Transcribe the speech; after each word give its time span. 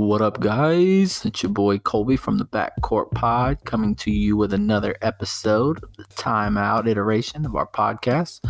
What 0.00 0.22
up, 0.22 0.40
guys? 0.40 1.26
It's 1.26 1.42
your 1.42 1.52
boy 1.52 1.78
Colby 1.78 2.16
from 2.16 2.38
the 2.38 2.46
Backcourt 2.46 3.10
Pod 3.10 3.58
coming 3.66 3.94
to 3.96 4.10
you 4.10 4.34
with 4.34 4.54
another 4.54 4.96
episode 5.02 5.84
of 5.84 5.94
the 5.94 6.04
timeout 6.04 6.88
iteration 6.88 7.44
of 7.44 7.54
our 7.54 7.66
podcast, 7.66 8.40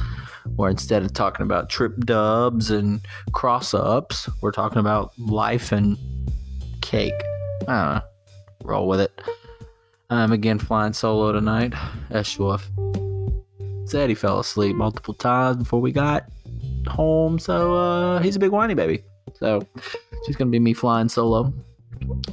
where 0.54 0.70
instead 0.70 1.02
of 1.02 1.12
talking 1.12 1.42
about 1.44 1.68
trip 1.68 2.04
dubs 2.04 2.70
and 2.70 3.00
cross 3.32 3.74
ups, 3.74 4.28
we're 4.40 4.52
talking 4.52 4.78
about 4.78 5.10
life 5.18 5.72
and 5.72 5.98
cake. 6.82 7.20
I 7.66 7.84
don't 7.84 7.94
know. 7.96 8.02
Roll 8.62 8.86
with 8.86 9.00
it. 9.00 9.20
I'm 10.08 10.30
again 10.30 10.60
flying 10.60 10.92
solo 10.92 11.32
tonight. 11.32 11.72
Eshwaf 12.12 12.62
said 13.88 14.08
he 14.08 14.14
fell 14.14 14.38
asleep 14.38 14.76
multiple 14.76 15.14
times 15.14 15.56
before 15.56 15.80
we 15.80 15.90
got 15.90 16.26
home, 16.86 17.40
so 17.40 17.74
uh, 17.74 18.20
he's 18.20 18.36
a 18.36 18.38
big 18.38 18.52
whiny 18.52 18.74
baby. 18.74 19.02
So 19.40 19.66
she's 20.24 20.36
gonna 20.36 20.50
be 20.50 20.60
me 20.60 20.74
flying 20.74 21.08
solo. 21.08 21.52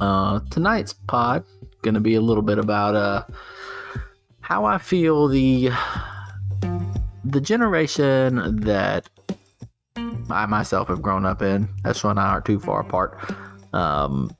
Uh, 0.00 0.40
tonight's 0.50 0.92
pod 0.92 1.44
gonna 1.82 2.00
be 2.00 2.14
a 2.14 2.20
little 2.20 2.42
bit 2.42 2.58
about 2.58 2.94
uh, 2.94 3.24
how 4.40 4.64
I 4.64 4.78
feel 4.78 5.28
the 5.28 5.70
the 7.24 7.40
generation 7.40 8.60
that 8.60 9.08
I 10.30 10.46
myself 10.46 10.88
have 10.88 11.02
grown 11.02 11.24
up 11.24 11.42
in. 11.42 11.68
Estro 11.84 12.10
and 12.10 12.20
I 12.20 12.28
aren't 12.28 12.44
too 12.44 12.60
far 12.60 12.80
apart. 12.80 13.18
Um, 13.72 14.30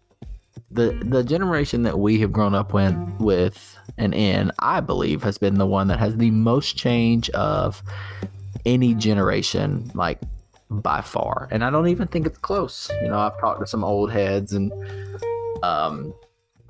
the 0.70 0.90
the 1.02 1.24
generation 1.24 1.82
that 1.82 1.98
we 1.98 2.20
have 2.20 2.32
grown 2.32 2.54
up 2.54 2.74
with, 2.74 2.94
with 3.18 3.78
and 3.96 4.14
in, 4.14 4.52
I 4.58 4.80
believe, 4.80 5.22
has 5.22 5.38
been 5.38 5.56
the 5.56 5.66
one 5.66 5.88
that 5.88 5.98
has 5.98 6.16
the 6.16 6.30
most 6.30 6.76
change 6.76 7.30
of 7.30 7.82
any 8.66 8.94
generation, 8.94 9.90
like 9.94 10.20
by 10.70 11.00
far. 11.00 11.48
And 11.50 11.64
I 11.64 11.70
don't 11.70 11.88
even 11.88 12.08
think 12.08 12.26
it's 12.26 12.38
close. 12.38 12.90
You 13.02 13.08
know, 13.08 13.18
I've 13.18 13.38
talked 13.40 13.60
to 13.60 13.66
some 13.66 13.84
old 13.84 14.12
heads 14.12 14.52
and 14.52 14.72
um, 15.62 16.14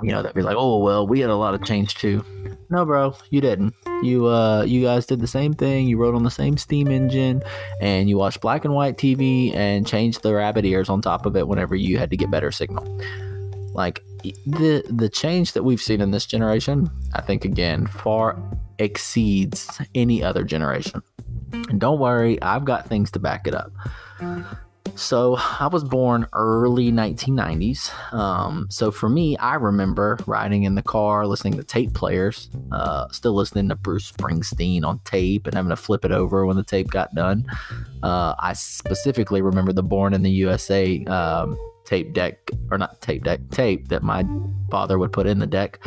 you 0.03 0.13
know, 0.13 0.23
that'd 0.23 0.37
be 0.37 0.43
like, 0.43 0.57
oh 0.57 0.79
well, 0.79 1.07
we 1.07 1.21
had 1.21 1.31
a 1.31 1.37
lot 1.37 1.55
of 1.55 1.65
change 1.65 1.97
too. 1.97 2.25
No, 2.71 2.85
bro, 2.85 3.17
you 3.31 3.41
didn't. 3.41 3.75
You 4.03 4.27
uh, 4.27 4.63
you 4.63 4.83
guys 4.83 5.07
did 5.07 5.21
the 5.21 5.27
same 5.27 5.55
thing. 5.55 5.89
You 5.89 5.97
rode 5.99 6.15
on 6.15 6.23
the 6.23 6.31
same 6.31 6.57
steam 6.57 6.89
engine, 6.89 7.43
and 7.81 8.09
you 8.09 8.17
watched 8.17 8.41
black 8.41 8.65
and 8.65 8.75
white 8.75 8.97
TV 8.97 9.55
and 9.55 9.87
changed 9.87 10.23
the 10.23 10.35
rabbit 10.35 10.65
ears 10.65 10.89
on 10.89 11.03
top 11.03 11.27
of 11.27 11.37
it 11.37 11.49
whenever 11.49 11.75
you 11.75 11.99
had 11.99 12.11
to 12.11 12.17
get 12.17 12.31
better 12.31 12.53
signal. 12.53 12.87
Like 13.75 14.03
the 14.23 14.85
the 14.89 15.09
change 15.09 15.53
that 15.53 15.65
we've 15.65 15.83
seen 15.83 16.01
in 16.01 16.13
this 16.13 16.27
generation, 16.27 16.91
I 17.15 17.21
think 17.21 17.45
again 17.45 17.87
far 17.87 18.41
exceeds 18.79 19.81
any 19.95 20.23
other 20.23 20.45
generation. 20.45 21.03
And 21.53 21.81
don't 21.81 21.99
worry, 21.99 22.41
I've 22.43 22.65
got 22.65 22.89
things 22.89 23.11
to 23.13 23.19
back 23.19 23.47
it 23.47 23.55
up. 23.55 23.73
So 24.99 25.37
I 25.39 25.69
was 25.71 25.85
born 25.85 26.27
early 26.33 26.91
1990s. 26.91 28.13
Um, 28.13 28.67
so 28.69 28.91
for 28.91 29.09
me, 29.09 29.37
I 29.37 29.55
remember 29.55 30.19
riding 30.27 30.65
in 30.65 30.75
the 30.75 30.83
car, 30.83 31.27
listening 31.27 31.57
to 31.57 31.63
tape 31.63 31.95
players, 31.95 32.51
uh, 32.73 33.09
still 33.11 33.35
listening 33.35 33.69
to 33.69 33.77
Bruce 33.77 34.11
Springsteen 34.11 34.85
on 34.85 34.99
tape 35.05 35.47
and 35.47 35.55
having 35.55 35.71
to 35.71 35.77
flip 35.77 36.05
it 36.05 36.11
over 36.11 36.45
when 36.47 36.57
the 36.57 36.65
tape 36.65 36.91
got 36.91 37.15
done. 37.15 37.47
Uh, 38.03 38.35
I 38.39 38.55
specifically 38.55 39.41
remember 39.41 39.73
the 39.73 39.85
Born 39.85 40.15
in 40.15 40.23
the 40.23 40.31
USA 40.31 41.05
um, 41.05 41.57
tape 41.85 42.13
deck, 42.13 42.51
or 42.71 42.77
not 42.77 43.01
tape 43.01 43.25
deck, 43.25 43.41
tape 43.51 43.89
that 43.89 44.03
my 44.03 44.27
father 44.71 44.99
would 44.99 45.13
put 45.13 45.27
in 45.27 45.39
the 45.39 45.47
deck 45.47 45.79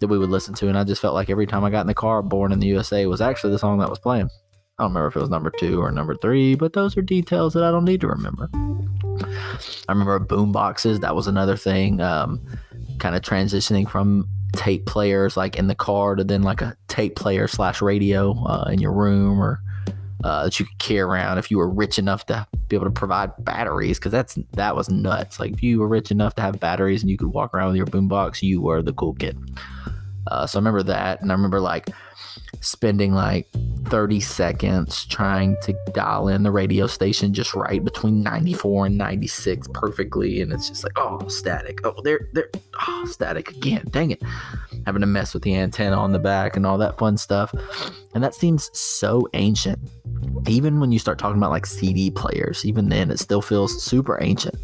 that 0.00 0.08
we 0.08 0.18
would 0.18 0.30
listen 0.30 0.54
to. 0.54 0.68
And 0.68 0.76
I 0.76 0.84
just 0.84 1.00
felt 1.00 1.14
like 1.14 1.30
every 1.30 1.46
time 1.46 1.64
I 1.64 1.70
got 1.70 1.82
in 1.82 1.86
the 1.86 1.94
car, 1.94 2.20
Born 2.22 2.52
in 2.52 2.60
the 2.60 2.66
USA 2.66 3.06
was 3.06 3.20
actually 3.20 3.52
the 3.52 3.58
song 3.58 3.78
that 3.78 3.90
was 3.90 3.98
playing. 3.98 4.28
I 4.78 4.82
don't 4.82 4.90
remember 4.90 5.08
if 5.08 5.16
it 5.16 5.20
was 5.20 5.30
number 5.30 5.50
two 5.58 5.80
or 5.80 5.90
number 5.90 6.14
three, 6.14 6.54
but 6.54 6.74
those 6.74 6.98
are 6.98 7.02
details 7.02 7.54
that 7.54 7.64
I 7.64 7.70
don't 7.70 7.86
need 7.86 8.02
to 8.02 8.08
remember. 8.08 8.50
I 8.52 9.92
remember 9.92 10.18
boom 10.18 10.52
boxes. 10.52 11.00
That 11.00 11.16
was 11.16 11.26
another 11.26 11.56
thing. 11.56 12.02
Um, 12.02 12.42
kind 12.98 13.16
of 13.16 13.22
transitioning 13.22 13.88
from 13.88 14.28
tape 14.52 14.84
players 14.84 15.36
like 15.36 15.56
in 15.56 15.66
the 15.66 15.74
car 15.74 16.14
to 16.14 16.24
then 16.24 16.42
like 16.42 16.60
a 16.60 16.76
tape 16.88 17.16
player 17.16 17.48
slash 17.48 17.80
radio 17.80 18.32
uh, 18.44 18.68
in 18.70 18.78
your 18.78 18.92
room 18.92 19.40
or 19.40 19.60
uh, 20.24 20.44
that 20.44 20.58
you 20.60 20.66
could 20.66 20.78
carry 20.78 21.00
around 21.00 21.38
if 21.38 21.50
you 21.50 21.56
were 21.56 21.68
rich 21.68 21.98
enough 21.98 22.26
to 22.26 22.46
be 22.68 22.76
able 22.76 22.86
to 22.86 22.90
provide 22.90 23.32
batteries 23.44 23.98
because 23.98 24.12
that's 24.12 24.38
that 24.52 24.76
was 24.76 24.90
nuts. 24.90 25.40
Like 25.40 25.52
if 25.52 25.62
you 25.62 25.80
were 25.80 25.88
rich 25.88 26.10
enough 26.10 26.34
to 26.34 26.42
have 26.42 26.60
batteries 26.60 27.02
and 27.02 27.10
you 27.10 27.16
could 27.16 27.28
walk 27.28 27.54
around 27.54 27.68
with 27.68 27.76
your 27.76 27.86
boombox, 27.86 28.42
you 28.42 28.60
were 28.60 28.82
the 28.82 28.92
cool 28.92 29.14
kid. 29.14 29.38
Uh, 30.26 30.46
so 30.46 30.58
I 30.58 30.60
remember 30.60 30.82
that, 30.82 31.22
and 31.22 31.30
I 31.30 31.34
remember 31.34 31.60
like 31.60 31.88
spending 32.60 33.12
like 33.12 33.48
30 33.86 34.20
seconds 34.20 35.04
trying 35.06 35.56
to 35.62 35.72
dial 35.92 36.28
in 36.28 36.42
the 36.42 36.50
radio 36.50 36.86
station 36.86 37.32
just 37.32 37.54
right 37.54 37.84
between 37.84 38.22
94 38.22 38.86
and 38.86 38.98
96 38.98 39.68
perfectly 39.72 40.40
and 40.40 40.52
it's 40.52 40.68
just 40.68 40.82
like 40.82 40.92
oh 40.96 41.26
static. 41.28 41.80
Oh 41.84 42.00
they're 42.02 42.28
they're 42.32 42.50
oh, 42.86 43.04
static 43.06 43.50
again. 43.50 43.84
Dang 43.90 44.10
it. 44.10 44.22
Having 44.86 45.00
to 45.00 45.06
mess 45.06 45.34
with 45.34 45.42
the 45.42 45.54
antenna 45.54 45.96
on 45.96 46.12
the 46.12 46.18
back 46.18 46.56
and 46.56 46.66
all 46.66 46.78
that 46.78 46.98
fun 46.98 47.16
stuff. 47.16 47.54
And 48.14 48.22
that 48.22 48.34
seems 48.34 48.70
so 48.76 49.28
ancient. 49.34 49.78
Even 50.46 50.80
when 50.80 50.92
you 50.92 50.98
start 50.98 51.18
talking 51.18 51.38
about 51.38 51.50
like 51.50 51.66
CD 51.66 52.10
players, 52.10 52.64
even 52.64 52.88
then 52.88 53.10
it 53.10 53.18
still 53.18 53.42
feels 53.42 53.82
super 53.82 54.22
ancient. 54.22 54.56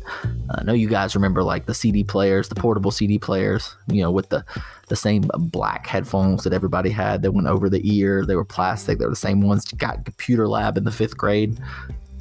I 0.51 0.63
know 0.65 0.73
you 0.73 0.89
guys 0.89 1.15
remember 1.15 1.43
like 1.43 1.67
the 1.67 1.75
CD 1.75 2.05
players, 2.05 2.49
the 2.49 2.55
portable 2.55 2.91
CD 2.91 3.19
players, 3.19 3.77
you 3.89 4.03
know, 4.03 4.11
with 4.11 4.29
the 4.29 4.45
the 4.93 4.97
same 4.97 5.23
black 5.39 5.87
headphones 5.87 6.45
that 6.45 6.53
everybody 6.53 6.91
had 6.91 7.23
that 7.23 7.33
went 7.33 7.47
over 7.47 7.71
the 7.71 7.81
ear. 7.83 8.27
They 8.27 8.37
were 8.37 8.45
plastic. 8.45 8.99
They 8.99 9.07
were 9.07 9.11
the 9.11 9.17
same 9.17 9.41
ones 9.41 9.73
you 9.73 9.79
got 9.79 10.05
computer 10.05 10.47
lab 10.47 10.77
in 10.77 10.85
the 10.85 10.91
fifth 10.91 11.17
grade. 11.17 11.59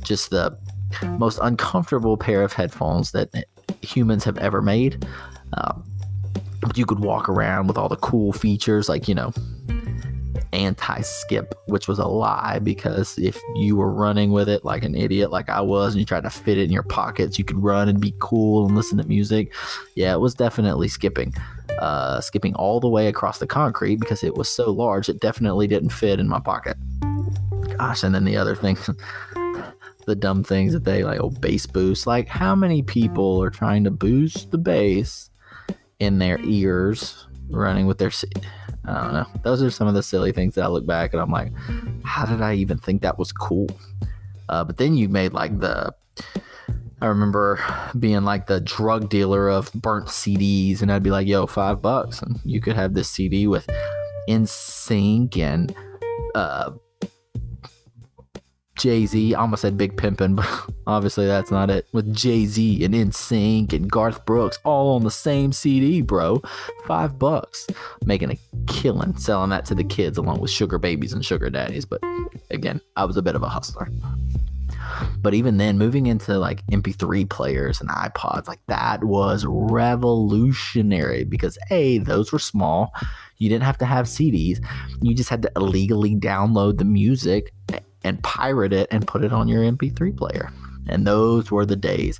Just 0.05 0.29
the 0.29 0.57
most 1.17 1.37
uncomfortable 1.41 2.15
pair 2.15 2.43
of 2.43 2.53
headphones 2.53 3.11
that 3.11 3.27
humans 3.81 4.23
have 4.23 4.37
ever 4.37 4.61
made. 4.61 5.05
Uh, 5.51 5.73
you 6.73 6.85
could 6.85 6.99
walk 6.99 7.27
around 7.27 7.67
with 7.67 7.77
all 7.77 7.89
the 7.89 7.97
cool 7.97 8.31
features, 8.31 8.87
like 8.87 9.09
you 9.09 9.15
know, 9.15 9.33
anti 10.53 11.01
skip, 11.01 11.53
which 11.65 11.89
was 11.89 11.99
a 11.99 12.07
lie 12.07 12.59
because 12.59 13.19
if 13.19 13.37
you 13.55 13.75
were 13.75 13.91
running 13.91 14.31
with 14.31 14.47
it 14.47 14.63
like 14.63 14.85
an 14.85 14.95
idiot, 14.95 15.29
like 15.29 15.49
I 15.49 15.59
was, 15.59 15.91
and 15.91 15.99
you 15.99 16.05
tried 16.05 16.23
to 16.23 16.29
fit 16.29 16.57
it 16.57 16.63
in 16.63 16.71
your 16.71 16.83
pockets, 16.83 17.37
you 17.37 17.43
could 17.43 17.61
run 17.61 17.89
and 17.89 17.99
be 17.99 18.13
cool 18.19 18.65
and 18.65 18.77
listen 18.77 18.97
to 18.97 19.03
music. 19.03 19.53
Yeah, 19.95 20.13
it 20.13 20.21
was 20.21 20.35
definitely 20.35 20.87
skipping. 20.87 21.33
Uh, 21.81 22.21
skipping 22.21 22.53
all 22.55 22.79
the 22.79 22.87
way 22.87 23.07
across 23.07 23.39
the 23.39 23.47
concrete 23.47 23.95
because 23.95 24.23
it 24.23 24.35
was 24.35 24.47
so 24.47 24.69
large, 24.69 25.09
it 25.09 25.19
definitely 25.19 25.65
didn't 25.65 25.89
fit 25.89 26.19
in 26.19 26.27
my 26.27 26.39
pocket. 26.39 26.77
Gosh, 27.75 28.03
and 28.03 28.13
then 28.13 28.23
the 28.23 28.37
other 28.37 28.55
things, 28.55 28.87
the 30.05 30.15
dumb 30.15 30.43
things 30.43 30.73
that 30.73 30.83
they 30.83 31.03
like, 31.03 31.19
oh, 31.19 31.31
bass 31.31 31.65
boost. 31.65 32.05
Like, 32.05 32.27
how 32.27 32.53
many 32.53 32.83
people 32.83 33.41
are 33.41 33.49
trying 33.49 33.83
to 33.85 33.89
boost 33.89 34.51
the 34.51 34.59
bass 34.59 35.31
in 35.99 36.19
their 36.19 36.39
ears 36.41 37.25
running 37.49 37.87
with 37.87 37.97
their 37.97 38.11
I 38.85 39.03
don't 39.03 39.13
know. 39.13 39.27
Those 39.43 39.61
are 39.61 39.69
some 39.69 39.87
of 39.87 39.93
the 39.93 40.03
silly 40.03 40.31
things 40.31 40.55
that 40.55 40.63
I 40.63 40.67
look 40.67 40.85
back 40.85 41.13
and 41.13 41.21
I'm 41.21 41.31
like, 41.31 41.51
how 42.03 42.25
did 42.25 42.41
I 42.41 42.55
even 42.55 42.77
think 42.77 43.01
that 43.01 43.19
was 43.19 43.31
cool? 43.31 43.67
Uh, 44.49 44.63
but 44.63 44.77
then 44.77 44.95
you 44.95 45.09
made 45.09 45.33
like 45.33 45.59
the. 45.59 45.93
I 47.01 47.07
remember 47.07 47.59
being 47.97 48.23
like 48.23 48.47
the 48.47 48.61
drug 48.61 49.09
dealer 49.09 49.49
of 49.49 49.73
burnt 49.73 50.07
CDs, 50.07 50.81
and 50.81 50.91
I'd 50.91 51.03
be 51.03 51.11
like, 51.11 51.27
"Yo, 51.27 51.47
five 51.47 51.81
bucks, 51.81 52.21
and 52.21 52.39
you 52.45 52.61
could 52.61 52.75
have 52.75 52.93
this 52.93 53.09
CD 53.09 53.47
with 53.47 53.67
NSYNC 54.29 55.37
and 55.37 55.75
uh, 56.35 56.71
Jay 58.81 59.05
Z. 59.05 59.35
I 59.35 59.39
almost 59.39 59.61
said 59.61 59.77
Big 59.77 59.95
Pimpin', 59.95 60.35
but 60.35 60.47
obviously 60.87 61.27
that's 61.27 61.51
not 61.51 61.69
it. 61.69 61.87
With 61.93 62.15
Jay 62.15 62.45
Z 62.47 62.83
and 62.83 62.93
NSYNC 62.93 63.73
and 63.73 63.91
Garth 63.91 64.25
Brooks 64.25 64.57
all 64.63 64.95
on 64.95 65.03
the 65.03 65.11
same 65.11 65.51
CD, 65.51 66.01
bro. 66.01 66.41
Five 66.85 67.19
bucks. 67.19 67.67
Making 68.05 68.31
a 68.31 68.37
killing 68.65 69.15
selling 69.17 69.51
that 69.51 69.65
to 69.65 69.75
the 69.75 69.83
kids 69.83 70.17
along 70.17 70.39
with 70.39 70.49
sugar 70.49 70.79
babies 70.79 71.13
and 71.13 71.23
sugar 71.23 71.49
daddies. 71.49 71.85
But 71.85 72.01
again, 72.49 72.81
I 72.95 73.05
was 73.05 73.17
a 73.17 73.21
bit 73.21 73.35
of 73.35 73.43
a 73.43 73.49
hustler. 73.49 73.87
But 75.19 75.33
even 75.33 75.57
then, 75.57 75.77
moving 75.77 76.07
into 76.07 76.37
like 76.37 76.65
MP3 76.67 77.29
players 77.29 77.81
and 77.81 77.89
iPods, 77.89 78.47
like 78.47 78.65
that 78.67 79.03
was 79.03 79.45
revolutionary 79.47 81.23
because 81.23 81.57
A, 81.69 81.99
those 81.99 82.31
were 82.31 82.39
small. 82.39 82.93
You 83.37 83.49
didn't 83.49 83.63
have 83.63 83.77
to 83.79 83.85
have 83.85 84.05
CDs. 84.05 84.63
You 85.01 85.15
just 85.15 85.29
had 85.29 85.41
to 85.43 85.51
illegally 85.55 86.15
download 86.15 86.77
the 86.77 86.85
music 86.85 87.53
and 88.03 88.21
pirate 88.23 88.73
it 88.73 88.87
and 88.91 89.07
put 89.07 89.23
it 89.23 89.33
on 89.33 89.47
your 89.47 89.63
MP3 89.63 90.15
player. 90.15 90.51
And 90.87 91.05
those 91.05 91.51
were 91.51 91.65
the 91.65 91.75
days. 91.75 92.19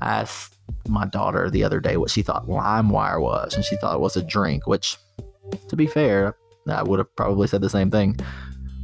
I 0.00 0.20
asked 0.20 0.56
my 0.88 1.06
daughter 1.06 1.50
the 1.50 1.64
other 1.64 1.80
day 1.80 1.96
what 1.96 2.10
she 2.10 2.22
thought 2.22 2.46
LimeWire 2.46 3.20
was, 3.20 3.54
and 3.54 3.64
she 3.64 3.76
thought 3.76 3.94
it 3.94 4.00
was 4.00 4.16
a 4.16 4.22
drink, 4.22 4.66
which, 4.66 4.96
to 5.68 5.76
be 5.76 5.86
fair, 5.86 6.36
I 6.68 6.82
would 6.82 6.98
have 6.98 7.14
probably 7.16 7.48
said 7.48 7.60
the 7.60 7.70
same 7.70 7.90
thing. 7.90 8.18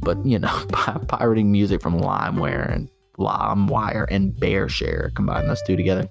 But, 0.01 0.23
you 0.25 0.39
know, 0.39 0.65
pirating 1.07 1.51
music 1.51 1.81
from 1.81 1.99
LimeWire 1.99 2.73
and 2.73 2.89
LimeWire 3.17 4.05
and 4.09 4.33
BearShare, 4.33 5.13
combine 5.15 5.47
those 5.47 5.61
two 5.63 5.75
together. 5.75 6.07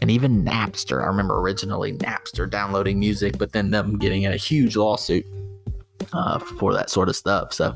And 0.00 0.10
even 0.10 0.44
Napster. 0.44 1.02
I 1.02 1.06
remember 1.06 1.38
originally 1.40 1.92
Napster 1.92 2.48
downloading 2.48 2.98
music, 2.98 3.38
but 3.38 3.52
then 3.52 3.70
them 3.70 3.98
getting 3.98 4.22
in 4.22 4.32
a 4.32 4.36
huge 4.36 4.76
lawsuit 4.76 5.26
uh, 6.12 6.38
for 6.38 6.72
that 6.74 6.90
sort 6.90 7.08
of 7.08 7.16
stuff. 7.16 7.52
So, 7.52 7.74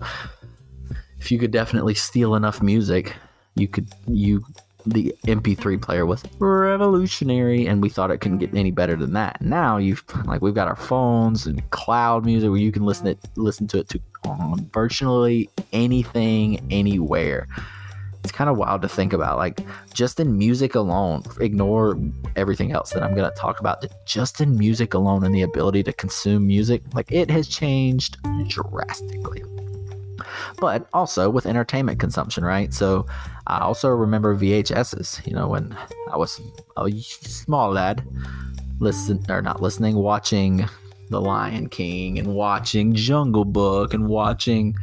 if 1.19 1.31
you 1.31 1.39
could 1.39 1.51
definitely 1.51 1.95
steal 1.95 2.35
enough 2.35 2.63
music, 2.63 3.15
you 3.55 3.69
could 3.69 3.89
you 4.07 4.45
the 4.87 5.15
MP3 5.27 5.81
player 5.81 6.07
was 6.07 6.23
revolutionary, 6.39 7.67
and 7.67 7.83
we 7.83 7.89
thought 7.89 8.11
it 8.11 8.19
couldn't 8.19 8.39
get 8.39 8.55
any 8.55 8.71
better 8.71 8.97
than 8.97 9.13
that. 9.13 9.41
Now 9.43 9.77
you've 9.77 10.05
like 10.25 10.41
we've 10.41 10.55
got 10.55 10.69
our 10.69 10.77
phones 10.77 11.47
and 11.47 11.69
cloud 11.71 12.25
music 12.25 12.51
where 12.51 12.59
you 12.59 12.73
can 12.73 12.85
listen 12.85 13.07
it 13.07 13.19
listen 13.37 13.67
to 13.69 13.79
it 13.79 13.89
to 13.91 14.01
on 14.25 14.69
virtually 14.73 15.51
anything, 15.73 16.67
anywhere. 16.71 17.49
It's 18.23 18.33
kind 18.33 18.51
of 18.51 18.57
wild 18.57 18.83
to 18.83 18.89
think 18.89 19.13
about. 19.13 19.39
Like 19.39 19.61
just 19.95 20.21
in 20.21 20.37
music 20.37 20.75
alone, 20.75 21.23
ignore 21.41 21.99
everything 22.37 22.73
else 22.73 22.91
that 22.91 23.03
I'm 23.03 23.15
gonna 23.15 23.33
talk 23.33 23.61
about. 23.61 23.85
Just 24.07 24.41
in 24.41 24.57
music 24.57 24.95
alone 24.95 25.25
and 25.25 25.35
the 25.35 25.43
ability 25.43 25.83
to 25.85 25.93
consume 25.93 26.47
music, 26.47 26.83
like 26.95 27.11
it 27.11 27.31
has 27.31 27.49
changed 27.49 28.19
drastically 28.49 29.43
but 30.59 30.87
also 30.93 31.31
with 31.31 31.47
entertainment 31.47 31.99
consumption, 31.99 32.45
right? 32.45 32.73
So 32.73 33.07
I 33.47 33.61
also 33.61 33.89
remember 33.89 34.37
VHSs, 34.37 35.27
you 35.27 35.35
know, 35.35 35.49
when 35.49 35.77
I 36.13 36.17
was 36.17 36.41
a 36.77 36.91
small 37.01 37.73
lad, 37.73 38.07
listen 38.79 39.25
or 39.29 39.43
not 39.43 39.63
listening, 39.63 39.97
watching 39.97 40.69
The 41.11 41.21
Lion 41.21 41.69
King 41.69 42.19
and 42.19 42.35
watching 42.35 42.95
Jungle 42.95 43.45
Book 43.45 43.93
and 43.93 44.09
watching 44.09 44.77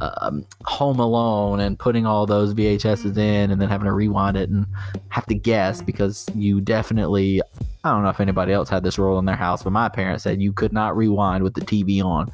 um, 0.00 0.46
Home 0.64 1.00
Alone 1.00 1.60
and 1.60 1.78
putting 1.78 2.06
all 2.06 2.26
those 2.26 2.54
VHSs 2.54 3.16
in 3.16 3.50
and 3.50 3.60
then 3.60 3.68
having 3.68 3.86
to 3.86 3.92
rewind 3.92 4.36
it 4.36 4.50
and 4.50 4.66
have 5.08 5.26
to 5.26 5.34
guess 5.34 5.82
because 5.82 6.26
you 6.34 6.60
definitely 6.60 7.42
I 7.82 7.90
don't 7.90 8.02
know 8.02 8.10
if 8.10 8.20
anybody 8.20 8.52
else 8.52 8.68
had 8.68 8.82
this 8.82 8.98
rule 8.98 9.18
in 9.18 9.24
their 9.24 9.36
house, 9.36 9.62
but 9.62 9.70
my 9.70 9.88
parents 9.88 10.24
said 10.24 10.40
you 10.42 10.52
could 10.52 10.72
not 10.72 10.96
rewind 10.96 11.42
with 11.42 11.54
the 11.54 11.62
TV 11.62 12.04
on 12.04 12.30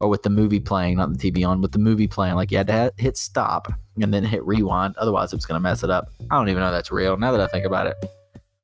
or 0.00 0.08
with 0.08 0.22
the 0.22 0.30
movie 0.30 0.60
playing, 0.60 0.96
not 0.96 1.12
the 1.12 1.30
TV 1.30 1.46
on, 1.46 1.60
with 1.60 1.72
the 1.72 1.78
movie 1.78 2.06
playing. 2.06 2.36
Like 2.36 2.50
you 2.50 2.56
had 2.56 2.68
to 2.68 2.92
hit 2.96 3.16
stop 3.16 3.72
and 4.00 4.14
then 4.14 4.24
hit 4.24 4.44
rewind. 4.46 4.96
Otherwise, 4.96 5.32
it 5.32 5.36
was 5.36 5.44
going 5.46 5.56
to 5.56 5.62
mess 5.62 5.82
it 5.82 5.90
up. 5.90 6.08
I 6.30 6.36
don't 6.36 6.48
even 6.48 6.62
know 6.62 6.70
that's 6.70 6.90
real. 6.90 7.16
Now 7.16 7.32
that 7.32 7.40
I 7.40 7.48
think 7.48 7.66
about 7.66 7.86
it, 7.86 7.96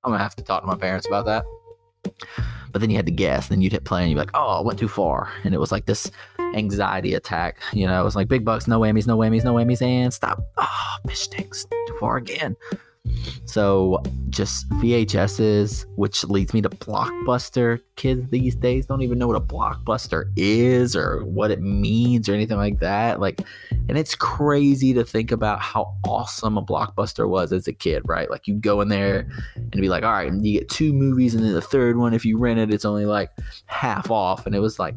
I'm 0.03 0.11
going 0.11 0.19
to 0.19 0.23
have 0.23 0.37
to 0.37 0.43
talk 0.43 0.63
to 0.63 0.67
my 0.67 0.77
parents 0.77 1.07
about 1.07 1.27
that. 1.27 1.45
But 2.73 2.81
then 2.81 2.91
you 2.91 2.97
had 2.97 3.07
to 3.07 3.13
guess. 3.13 3.47
and 3.47 3.53
Then 3.57 3.63
you'd 3.63 3.73
hit 3.73 3.85
play 3.85 4.03
and 4.03 4.11
you'd 4.11 4.17
be 4.17 4.21
like, 4.21 4.31
oh, 4.35 4.59
I 4.59 4.61
went 4.63 4.79
too 4.79 4.89
far. 4.89 5.31
And 5.45 5.55
it 5.55 5.59
was 5.59 5.71
like 5.71 5.87
this 5.87 6.11
anxiety 6.55 7.15
attack. 7.15 7.59
You 7.73 7.87
know, 7.87 8.01
it 8.01 8.05
was 8.05 8.17
like 8.17 8.29
big 8.29 8.45
bucks, 8.45 8.67
no 8.67 8.81
whammies, 8.81 9.07
no 9.07 9.17
whammies, 9.17 9.45
no 9.45 9.55
whammies, 9.55 9.83
and 9.83 10.13
stop. 10.13 10.41
Ah, 10.59 10.99
oh, 11.07 11.13
stinks. 11.13 11.65
Too 11.65 11.97
far 12.01 12.17
again. 12.17 12.57
So 13.47 14.03
just 14.31 14.69
VHSs, 14.71 15.87
which 15.97 16.25
leads 16.25 16.53
me 16.53 16.63
to 16.63 16.69
Blockbuster. 16.69 17.81
Kids 17.97 18.29
these 18.31 18.57
days 18.57 18.87
don't 18.87 19.03
even 19.03 19.19
know 19.19 19.29
what 19.29 19.37
a 19.37 19.41
Blockbuster 19.41 20.33
is 20.37 20.97
or 20.97 21.25
what 21.25 21.51
it 21.51 21.61
means 21.61 22.29
or 22.29 22.35
anything 22.35 22.57
like 22.57 22.81
that. 22.81 23.21
Like, 23.21 23.41
and 23.89 23.97
it's 23.97 24.15
crazy 24.15 24.93
to 24.95 25.05
think 25.05 25.31
about 25.31 25.61
how 25.61 25.95
awesome 26.07 26.59
a 26.59 26.63
Blockbuster 26.63 27.29
was 27.29 27.53
as 27.53 27.69
a 27.69 27.73
kid, 27.73 28.03
right? 28.07 28.31
Like 28.31 28.49
you 28.49 28.55
go 28.55 28.81
in 28.81 28.89
there 28.89 29.29
and 29.55 29.71
be 29.71 29.89
like, 29.89 30.03
all 30.03 30.13
right, 30.13 30.33
you 30.33 30.59
get 30.61 30.69
two 30.69 30.93
movies, 30.93 31.35
and 31.35 31.45
then 31.45 31.53
the 31.53 31.61
third 31.61 31.97
one, 31.97 32.15
if 32.15 32.25
you 32.25 32.39
rent 32.39 32.59
it, 32.59 32.73
it's 32.73 32.85
only 32.85 33.07
like 33.07 33.31
half 33.67 34.11
off, 34.11 34.47
and 34.47 34.55
it 34.55 34.61
was 34.61 34.79
like 34.79 34.95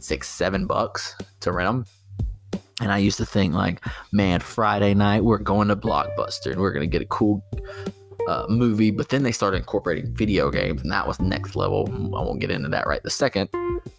six, 0.00 0.28
seven 0.28 0.66
bucks 0.66 1.14
to 1.40 1.52
rent 1.52 1.68
them 1.68 1.84
and 2.80 2.90
I 2.92 2.98
used 2.98 3.18
to 3.18 3.26
think 3.26 3.54
like, 3.54 3.84
man, 4.12 4.40
Friday 4.40 4.94
night 4.94 5.24
we're 5.24 5.38
going 5.38 5.68
to 5.68 5.76
Blockbuster 5.76 6.52
and 6.52 6.60
we're 6.60 6.72
gonna 6.72 6.86
get 6.86 7.02
a 7.02 7.06
cool 7.06 7.44
uh, 8.28 8.46
movie. 8.48 8.90
But 8.90 9.08
then 9.08 9.22
they 9.22 9.32
started 9.32 9.58
incorporating 9.58 10.14
video 10.14 10.50
games, 10.50 10.82
and 10.82 10.90
that 10.92 11.06
was 11.06 11.20
next 11.20 11.56
level. 11.56 11.88
I 11.88 12.22
won't 12.22 12.40
get 12.40 12.50
into 12.50 12.68
that 12.70 12.86
right 12.86 13.02
the 13.02 13.10
second. 13.10 13.48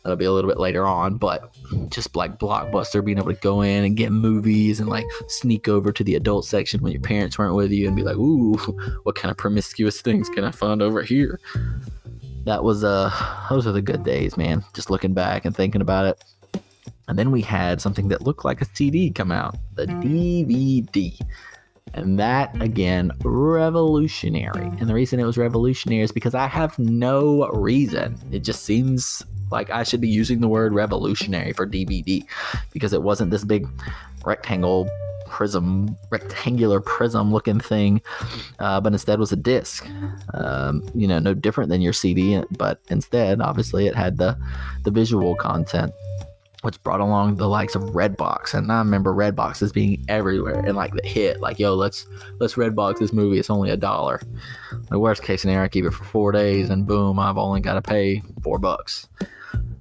That'll 0.04 0.18
be 0.18 0.26
a 0.26 0.32
little 0.32 0.50
bit 0.50 0.60
later 0.60 0.86
on. 0.86 1.18
But 1.18 1.56
just 1.90 2.16
like 2.16 2.40
Blockbuster, 2.40 3.04
being 3.04 3.18
able 3.18 3.34
to 3.34 3.40
go 3.40 3.62
in 3.62 3.84
and 3.84 3.98
get 3.98 4.12
movies 4.12 4.80
and 4.80 4.90
like 4.90 5.06
sneak 5.28 5.68
over 5.68 5.92
to 5.92 6.04
the 6.04 6.16
adult 6.16 6.46
section 6.46 6.82
when 6.82 6.92
your 6.92 7.02
parents 7.02 7.38
weren't 7.38 7.56
with 7.56 7.72
you 7.72 7.88
and 7.88 7.96
be 7.96 8.04
like, 8.04 8.16
ooh, 8.16 8.56
what 9.04 9.16
kind 9.16 9.32
of 9.32 9.38
promiscuous 9.38 10.02
things 10.02 10.30
can 10.30 10.44
I 10.44 10.52
find 10.52 10.82
over 10.82 11.02
here? 11.02 11.40
That 12.46 12.64
was 12.64 12.84
uh, 12.84 13.12
those 13.50 13.68
are 13.68 13.72
the 13.72 13.82
good 13.82 14.04
days, 14.04 14.38
man. 14.38 14.64
Just 14.74 14.90
looking 14.90 15.14
back 15.14 15.46
and 15.46 15.56
thinking 15.56 15.82
about 15.82 16.06
it. 16.06 16.24
And 17.08 17.20
then 17.20 17.32
we 17.32 17.42
had 17.42 17.82
something 17.82 18.08
that 18.10 18.22
looked 18.22 18.46
like 18.46 18.62
a 18.62 18.66
CD 18.66 19.12
come 19.12 19.32
out, 19.32 19.56
the 19.76 19.86
DVD. 19.86 21.20
And 21.94 22.18
that, 22.20 22.60
again, 22.62 23.12
revolutionary. 23.24 24.66
And 24.80 24.90
the 24.90 24.94
reason 24.94 25.20
it 25.20 25.26
was 25.26 25.38
revolutionary 25.38 26.04
is 26.04 26.12
because 26.12 26.34
I 26.34 26.48
have 26.48 26.78
no 26.80 27.48
reason. 27.50 28.18
It 28.32 28.40
just 28.40 28.64
seems 28.64 29.24
like 29.52 29.70
I 29.70 29.84
should 29.84 30.02
be 30.02 30.10
using 30.10 30.42
the 30.42 30.48
word 30.48 30.74
revolutionary 30.74 31.54
for 31.54 31.68
DVD 31.68 32.26
because 32.72 32.94
it 32.94 33.04
wasn't 33.04 33.32
this 33.32 33.44
big 33.44 33.68
rectangle 34.26 34.90
prism, 35.34 35.98
rectangular 36.12 36.80
prism 36.80 37.32
looking 37.32 37.60
thing, 37.60 38.02
uh, 38.60 38.80
but 38.80 38.94
instead 38.94 39.20
was 39.20 39.32
a 39.32 39.36
disc. 39.36 39.88
Um, 40.34 40.84
you 40.94 41.08
know, 41.08 41.18
no 41.20 41.34
different 41.34 41.70
than 41.70 41.82
your 41.82 41.94
CD, 41.94 42.42
but 42.58 42.80
instead, 42.90 43.42
obviously, 43.42 43.88
it 43.88 43.96
had 43.96 44.18
the 44.18 44.38
the 44.84 44.92
visual 44.92 45.36
content 45.36 45.92
which 46.64 46.82
brought 46.82 47.02
along 47.02 47.36
the 47.36 47.48
likes 47.48 47.76
of 47.76 47.84
Redbox, 47.84 48.54
and 48.54 48.72
I 48.72 48.80
remember 48.80 49.14
Redboxes 49.14 49.74
being 49.74 50.04
everywhere 50.08 50.62
and 50.66 50.76
like 50.76 50.94
the 50.94 51.08
hit, 51.08 51.42
like 51.42 51.60
yo, 51.60 51.76
let's 51.76 52.08
let's 52.40 52.56
Redbox 52.56 53.00
this 53.00 53.14
movie. 53.14 53.38
It's 53.38 53.50
only 53.50 53.70
a 53.70 53.78
dollar. 53.78 54.22
The 54.90 55.00
worst 55.00 55.24
case 55.24 55.42
scenario, 55.42 55.66
I 55.66 55.68
keep 55.68 55.86
it 55.86 55.92
for 55.92 56.06
four 56.06 56.32
days, 56.32 56.70
and 56.70 56.88
boom, 56.88 57.20
I've 57.20 57.38
only 57.38 57.62
got 57.62 57.76
to 57.76 57.82
pay 57.82 58.24
four 58.42 58.60
bucks. 58.60 59.08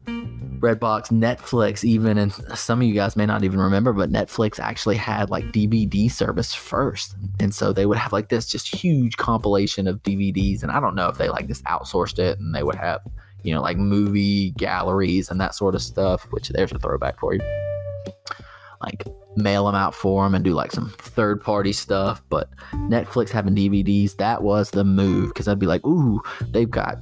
Redbox, 0.07 1.11
Netflix, 1.11 1.83
even, 1.83 2.19
and 2.19 2.33
some 2.57 2.81
of 2.81 2.87
you 2.87 2.95
guys 2.95 3.17
may 3.17 3.27
not 3.27 3.43
even 3.43 3.59
remember, 3.59 3.93
but 3.93 4.13
Netflix 4.13 4.61
actually 4.61 4.97
had 4.97 5.29
like 5.29 5.45
DVD 5.47 6.11
service 6.11 6.55
first. 6.55 7.17
And 7.41 7.53
so 7.53 7.73
they 7.73 7.85
would 7.85 7.99
have 7.99 8.13
like 8.13 8.29
this 8.29 8.47
just 8.47 8.73
huge 8.73 9.17
compilation 9.17 9.89
of 9.89 10.03
DVDs. 10.05 10.63
And 10.63 10.71
I 10.71 10.79
don't 10.79 10.95
know 10.95 11.09
if 11.09 11.19
they 11.19 11.29
like 11.29 11.49
just 11.49 11.65
outsourced 11.65 12.21
it 12.21 12.39
and 12.39 12.55
they 12.55 12.63
would 12.63 12.77
have 12.77 13.01
you 13.43 13.55
know, 13.55 13.61
like 13.61 13.77
movie 13.77 14.51
galleries 14.53 15.31
and 15.31 15.41
that 15.41 15.55
sort 15.55 15.75
of 15.75 15.83
stuff, 15.83 16.27
which 16.31 16.49
there's 16.51 16.73
a 16.73 16.79
throwback 16.79 17.19
for 17.19 17.35
you. 17.35 17.41
Like 18.81 19.07
mail 19.37 19.67
them 19.67 19.75
out 19.75 19.95
for 19.95 20.25
them 20.25 20.35
and 20.35 20.45
do 20.45 20.53
like 20.53 20.73
some 20.73 20.91
third 20.99 21.43
party 21.43 21.73
stuff. 21.73 22.23
But 22.29 22.49
Netflix 22.75 23.31
having 23.31 23.55
DVDs, 23.55 24.17
that 24.17 24.43
was 24.43 24.71
the 24.71 24.85
move 24.85 25.29
because 25.29 25.49
I'd 25.49 25.59
be 25.59 25.67
like, 25.67 25.87
ooh, 25.87 26.21
they've 26.51 26.71
got 26.71 26.99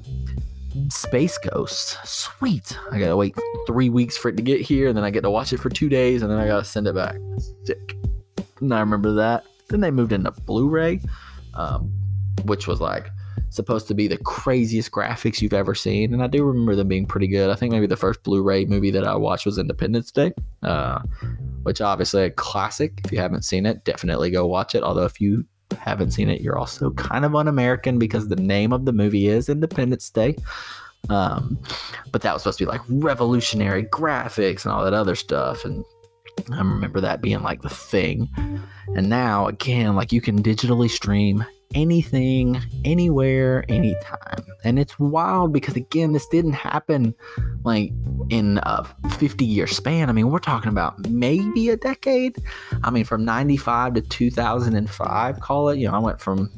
Space 0.89 1.39
Ghost. 1.39 1.99
Sweet. 2.05 2.77
I 2.91 2.99
gotta 2.99 3.17
wait 3.17 3.35
three 3.67 3.89
weeks 3.89 4.17
for 4.17 4.29
it 4.29 4.37
to 4.37 4.43
get 4.43 4.61
here, 4.61 4.89
and 4.89 4.97
then 4.97 5.05
I 5.05 5.11
get 5.11 5.23
to 5.23 5.31
watch 5.31 5.53
it 5.53 5.59
for 5.59 5.71
two 5.71 5.89
days, 5.89 6.23
and 6.23 6.31
then 6.31 6.39
I 6.39 6.47
gotta 6.47 6.65
send 6.65 6.87
it 6.87 6.95
back. 6.95 7.17
Sick. 7.65 7.97
And 8.61 8.75
I 8.75 8.81
remember 8.81 9.13
that. 9.15 9.45
Then 9.69 9.81
they 9.81 9.91
moved 9.91 10.13
into 10.13 10.31
Blu 10.31 10.69
ray, 10.69 11.01
um, 11.55 11.93
which 12.45 12.67
was 12.67 12.81
like 12.81 13.11
supposed 13.51 13.89
to 13.89 13.95
be 13.95 14.07
the 14.07 14.17
craziest 14.19 14.91
graphics 14.91 15.43
you've 15.43 15.53
ever 15.53 15.75
seen, 15.75 16.15
and 16.15 16.23
I 16.23 16.27
do 16.27 16.45
remember 16.45 16.75
them 16.75 16.89
being 16.89 17.07
pretty 17.07 17.27
good. 17.27 17.51
I 17.51 17.55
think 17.55 17.73
maybe 17.73 17.87
the 17.87 17.97
first 17.97 18.23
Blu-ray 18.23 18.65
movie 18.65 18.91
that 18.93 19.07
I 19.07 19.17
watched 19.17 19.45
was 19.45 19.59
Independence 19.59 20.11
Day, 20.11 20.33
uh, 20.63 21.01
which 21.65 21.81
obviously 21.81 22.23
a 22.23 22.31
classic. 22.31 23.01
If 23.05 23.13
you 23.13 23.19
haven't 23.19 23.45
seen 23.45 23.67
it, 23.67 23.85
definitely 23.85 24.31
go 24.31 24.47
watch 24.47 24.75
it. 24.75 24.83
Although 24.83 25.05
if 25.05 25.21
you 25.21 25.45
haven't 25.79 26.13
seen 26.13 26.31
it, 26.31 26.41
you're 26.41 26.59
also 26.59 26.91
kind 26.93 27.25
of 27.25 27.35
un-American 27.35 27.99
because 27.99 28.29
the 28.29 28.37
name 28.37 28.73
of 28.73 28.85
the 28.85 28.93
movie 28.93 29.29
is 29.29 29.49
Independence 29.49 30.09
Day. 30.11 30.37
Um, 31.09 31.59
but 32.13 32.23
that 32.23 32.33
was 32.33 32.43
supposed 32.43 32.59
to 32.59 32.65
be 32.67 32.71
like 32.71 32.83
revolutionary 32.89 33.85
graphics 33.85 34.65
and 34.65 34.73
all 34.73 34.85
that 34.85 34.95
other 34.95 35.15
stuff, 35.15 35.65
and 35.65 35.85
I 36.53 36.59
remember 36.59 37.01
that 37.01 37.23
being 37.23 37.43
like 37.43 37.63
the 37.63 37.69
thing. 37.69 38.29
And 38.95 39.09
now, 39.09 39.47
again, 39.47 39.97
like 39.97 40.13
you 40.13 40.21
can 40.21 40.43
digitally 40.43 40.91
stream 40.91 41.45
anything, 41.75 42.61
anywhere, 42.85 43.65
anytime. 43.69 44.45
And 44.65 44.79
it's 44.79 44.99
wild 44.99 45.53
because, 45.53 45.77
again, 45.77 46.13
this 46.13 46.27
didn't 46.29 46.53
happen 46.53 47.15
like 47.65 47.93
in 48.29 48.59
a 48.63 48.85
50 49.19 49.45
year 49.45 49.67
span. 49.67 50.09
I 50.09 50.13
mean, 50.13 50.31
we're 50.31 50.39
talking 50.39 50.71
about 50.71 51.09
maybe 51.09 51.69
a 51.71 51.77
decade. 51.77 52.37
I 52.83 52.91
mean, 52.91 53.05
from 53.05 53.25
95 53.25 53.95
to 53.95 54.01
2005, 54.01 55.41
call 55.41 55.69
it. 55.69 55.79
You 55.79 55.89
know, 55.89 55.95
I 55.95 55.99
went 55.99 56.21
from 56.21 56.51